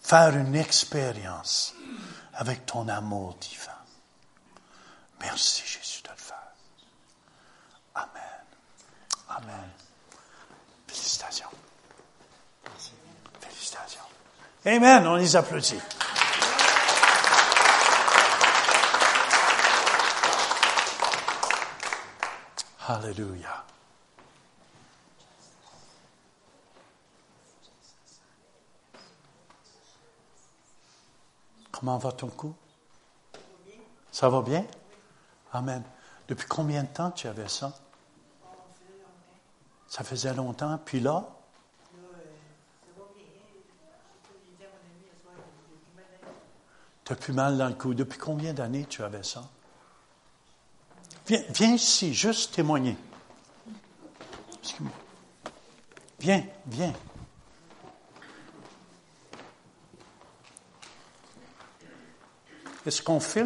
[0.02, 1.74] faire une expérience
[2.34, 3.72] avec ton amour divin.
[5.20, 6.54] Merci Jésus de le faire.
[7.96, 8.46] Amen.
[9.30, 9.70] Amen.
[10.88, 11.50] Félicitations.
[13.42, 14.02] Félicitations.
[14.66, 15.08] Amen.
[15.08, 15.80] On les applaudit.
[22.86, 23.64] Alléluia.
[31.72, 32.54] Comment va ton cou?
[34.12, 34.66] Ça va bien?
[35.54, 35.82] Amen.
[36.28, 37.74] Depuis combien de temps tu avais ça?
[39.88, 40.78] Ça faisait longtemps.
[40.84, 41.26] Puis là?
[47.06, 47.94] Tu as plus mal dans le cou.
[47.94, 49.50] Depuis combien d'années tu avais ça?
[51.26, 52.98] Viens, viens ici, juste témoigner.
[54.62, 54.92] Excuse-moi.
[56.20, 56.94] Viens, viens.
[62.86, 63.42] Est-ce qu'on filme?